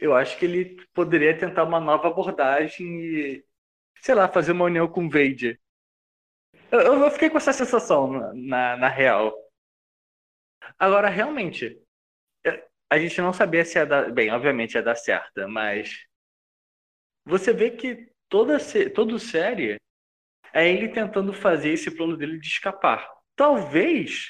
eu 0.03 0.15
acho 0.17 0.37
que 0.37 0.45
ele 0.45 0.85
poderia 0.93 1.39
tentar 1.39 1.63
uma 1.63 1.79
nova 1.79 2.09
abordagem 2.09 2.87
e, 3.01 3.45
sei 4.01 4.17
lá, 4.17 4.27
fazer 4.29 4.51
uma 4.51 4.65
união 4.65 4.89
com 4.89 5.07
o 5.07 5.11
Vade. 5.11 5.61
Eu, 6.73 6.81
eu 6.81 7.11
fiquei 7.13 7.31
com 7.31 7.39
essa 7.39 7.53
sensação 7.53 8.11
na, 8.11 8.35
na, 8.35 8.77
na 8.79 8.89
real. 8.89 9.33
Agora, 10.77 11.09
realmente, 11.09 11.81
a 12.91 12.99
gente 12.99 13.21
não 13.21 13.33
sabia 13.33 13.65
se 13.65 13.79
ia 13.79 13.87
dar. 13.87 14.11
Bem, 14.13 14.31
obviamente 14.33 14.75
ia 14.75 14.83
dar 14.83 14.97
certo, 14.97 15.49
mas. 15.49 16.05
Você 17.25 17.53
vê 17.53 17.71
que 17.71 18.11
toda, 18.29 18.59
toda 18.93 19.19
série 19.21 19.77
é 20.53 20.69
ele 20.69 20.89
tentando 20.89 21.33
fazer 21.33 21.71
esse 21.71 21.91
plano 21.97 22.17
dele 22.17 22.41
de 22.41 22.49
escapar. 22.49 23.09
Talvez 23.37 24.27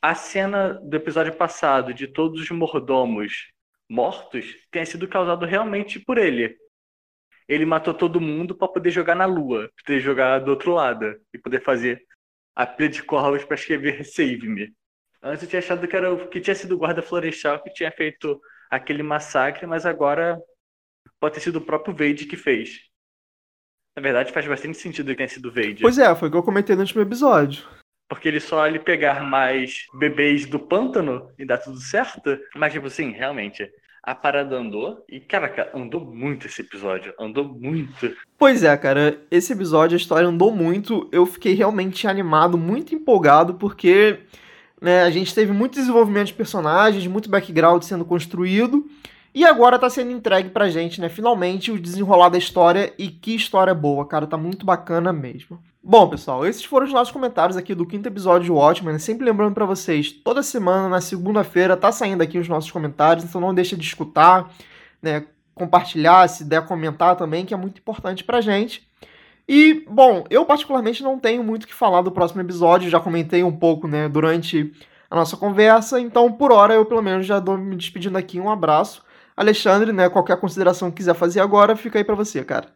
a 0.00 0.16
cena 0.16 0.74
do 0.74 0.96
episódio 0.96 1.36
passado 1.36 1.94
de 1.94 2.08
todos 2.08 2.40
os 2.42 2.50
mordomos 2.50 3.52
mortos 3.92 4.56
tenha 4.70 4.86
sido 4.86 5.06
causado 5.06 5.44
realmente 5.44 6.00
por 6.00 6.16
ele. 6.16 6.56
Ele 7.46 7.66
matou 7.66 7.92
todo 7.92 8.20
mundo 8.20 8.54
para 8.54 8.68
poder 8.68 8.90
jogar 8.90 9.14
na 9.14 9.26
lua, 9.26 9.70
poder 9.84 10.00
jogar 10.00 10.38
do 10.38 10.50
outro 10.50 10.72
lado 10.72 11.14
e 11.32 11.38
poder 11.38 11.62
fazer 11.62 12.02
a 12.56 12.66
pilha 12.66 12.88
de 12.88 13.02
corvos 13.02 13.44
para 13.44 13.54
escrever 13.54 14.04
Save 14.04 14.48
Me. 14.48 14.74
Antes 15.22 15.42
eu 15.42 15.48
tinha 15.48 15.60
achado 15.60 15.86
que, 15.86 15.94
era, 15.94 16.26
que 16.28 16.40
tinha 16.40 16.54
sido 16.54 16.74
o 16.74 16.78
guarda 16.78 17.02
florestal 17.02 17.62
que 17.62 17.72
tinha 17.72 17.92
feito 17.92 18.40
aquele 18.70 19.02
massacre, 19.02 19.66
mas 19.66 19.84
agora 19.84 20.40
pode 21.20 21.34
ter 21.34 21.40
sido 21.40 21.56
o 21.56 21.64
próprio 21.64 21.94
Vade 21.94 22.24
que 22.24 22.36
fez. 22.36 22.80
Na 23.94 24.02
verdade, 24.02 24.32
faz 24.32 24.46
bastante 24.46 24.78
sentido 24.78 25.08
que 25.08 25.16
tenha 25.16 25.28
sido 25.28 25.50
o 25.50 25.52
Vade. 25.52 25.82
Pois 25.82 25.98
é, 25.98 26.14
foi 26.14 26.28
o 26.28 26.30
que 26.30 26.36
eu 26.38 26.42
comentei 26.42 26.74
no 26.74 26.80
último 26.80 27.02
episódio. 27.02 27.68
Porque 28.08 28.28
ele 28.28 28.40
só 28.40 28.66
ele 28.66 28.78
pegar 28.78 29.22
mais 29.22 29.86
bebês 29.94 30.46
do 30.46 30.58
pântano 30.58 31.30
e 31.38 31.44
dá 31.44 31.56
tudo 31.58 31.78
certo. 31.78 32.38
Mas, 32.54 32.72
tipo 32.72 32.86
assim, 32.86 33.12
realmente, 33.12 33.70
a 34.02 34.14
parada 34.14 34.56
andou. 34.56 35.04
E, 35.08 35.20
cara, 35.20 35.70
andou 35.74 36.00
muito 36.00 36.46
esse 36.46 36.60
episódio. 36.60 37.14
Andou 37.20 37.44
muito. 37.44 38.16
Pois 38.36 38.64
é, 38.64 38.76
cara. 38.76 39.20
Esse 39.30 39.52
episódio, 39.52 39.94
a 39.94 40.00
história 40.00 40.28
andou 40.28 40.50
muito. 40.50 41.08
Eu 41.12 41.24
fiquei 41.24 41.54
realmente 41.54 42.08
animado, 42.08 42.58
muito 42.58 42.94
empolgado, 42.94 43.54
porque 43.54 44.18
né, 44.80 45.02
a 45.04 45.10
gente 45.10 45.32
teve 45.32 45.52
muito 45.52 45.74
desenvolvimento 45.74 46.28
de 46.28 46.34
personagens, 46.34 47.06
muito 47.06 47.30
background 47.30 47.82
sendo 47.82 48.04
construído. 48.04 48.84
E 49.34 49.44
agora 49.44 49.78
tá 49.78 49.88
sendo 49.88 50.10
entregue 50.10 50.50
pra 50.50 50.68
gente, 50.68 51.00
né? 51.00 51.08
Finalmente, 51.08 51.70
o 51.70 51.80
desenrolar 51.80 52.28
da 52.28 52.38
história. 52.38 52.92
E 52.98 53.08
que 53.08 53.34
história 53.34 53.74
boa, 53.74 54.06
cara. 54.06 54.26
Tá 54.26 54.36
muito 54.36 54.66
bacana 54.66 55.12
mesmo. 55.12 55.58
Bom, 55.84 56.08
pessoal, 56.08 56.46
esses 56.46 56.64
foram 56.64 56.86
os 56.86 56.92
nossos 56.92 57.12
comentários 57.12 57.56
aqui 57.56 57.74
do 57.74 57.84
quinto 57.84 58.06
episódio 58.06 58.44
de 58.44 58.52
Watchmen. 58.52 59.00
Sempre 59.00 59.24
lembrando 59.26 59.52
para 59.52 59.64
vocês, 59.64 60.12
toda 60.12 60.40
semana, 60.40 60.88
na 60.88 61.00
segunda-feira, 61.00 61.76
tá 61.76 61.90
saindo 61.90 62.22
aqui 62.22 62.38
os 62.38 62.48
nossos 62.48 62.70
comentários, 62.70 63.24
então 63.24 63.40
não 63.40 63.52
deixa 63.52 63.76
de 63.76 63.82
escutar, 63.82 64.48
né, 65.02 65.24
compartilhar, 65.56 66.28
se 66.28 66.44
der 66.44 66.64
comentar 66.66 67.16
também, 67.16 67.44
que 67.44 67.52
é 67.52 67.56
muito 67.56 67.78
importante 67.78 68.22
pra 68.22 68.40
gente. 68.40 68.86
E, 69.48 69.84
bom, 69.90 70.22
eu 70.30 70.44
particularmente 70.44 71.02
não 71.02 71.18
tenho 71.18 71.42
muito 71.42 71.64
o 71.64 71.66
que 71.66 71.74
falar 71.74 72.02
do 72.02 72.12
próximo 72.12 72.40
episódio, 72.40 72.88
já 72.88 73.00
comentei 73.00 73.42
um 73.42 73.50
pouco, 73.50 73.88
né, 73.88 74.08
durante 74.08 74.72
a 75.10 75.16
nossa 75.16 75.36
conversa, 75.36 75.98
então 75.98 76.30
por 76.30 76.52
hora 76.52 76.74
eu 76.74 76.86
pelo 76.86 77.02
menos 77.02 77.26
já 77.26 77.40
dou 77.40 77.58
me 77.58 77.74
despedindo 77.74 78.16
aqui, 78.16 78.38
um 78.38 78.48
abraço. 78.48 79.02
Alexandre, 79.42 79.92
né, 79.92 80.08
qualquer 80.08 80.38
consideração 80.40 80.90
que 80.90 80.98
quiser 80.98 81.14
fazer 81.14 81.40
agora, 81.40 81.76
fica 81.76 81.98
aí 81.98 82.04
para 82.04 82.14
você, 82.14 82.44
cara. 82.44 82.74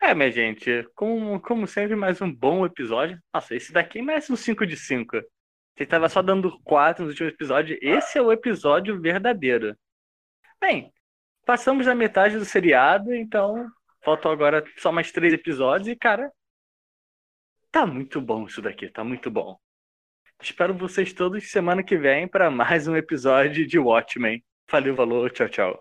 É, 0.00 0.14
minha 0.14 0.30
gente, 0.30 0.86
como, 0.94 1.40
como 1.40 1.66
sempre, 1.66 1.96
mais 1.96 2.20
um 2.20 2.30
bom 2.30 2.66
episódio. 2.66 3.18
Nossa, 3.32 3.54
esse 3.54 3.72
daqui 3.72 4.02
merece 4.02 4.30
um 4.30 4.36
5 4.36 4.66
de 4.66 4.76
5. 4.76 5.16
Você 5.74 5.86
tava 5.86 6.08
só 6.08 6.20
dando 6.20 6.60
4 6.62 7.04
nos 7.04 7.12
últimos 7.12 7.32
episódios. 7.32 7.78
Esse 7.80 8.18
é 8.18 8.22
o 8.22 8.30
episódio 8.30 9.00
verdadeiro. 9.00 9.76
Bem, 10.60 10.92
passamos 11.46 11.86
da 11.86 11.94
metade 11.94 12.36
do 12.36 12.44
seriado, 12.44 13.14
então 13.14 13.66
faltam 14.04 14.30
agora 14.30 14.62
só 14.76 14.92
mais 14.92 15.10
três 15.10 15.32
episódios 15.32 15.88
e, 15.88 15.96
cara, 15.96 16.30
tá 17.72 17.86
muito 17.86 18.20
bom 18.20 18.44
isso 18.46 18.60
daqui, 18.60 18.88
tá 18.88 19.02
muito 19.02 19.30
bom. 19.30 19.58
Espero 20.42 20.74
vocês 20.74 21.12
todos 21.12 21.50
semana 21.50 21.82
que 21.82 21.96
vem 21.96 22.28
para 22.28 22.50
mais 22.50 22.86
um 22.86 22.96
episódio 22.96 23.66
de 23.66 23.78
Watchmen. 23.78 24.44
Valeu, 24.70 24.94
valeu, 24.94 25.30
tchau, 25.30 25.48
tchau. 25.48 25.80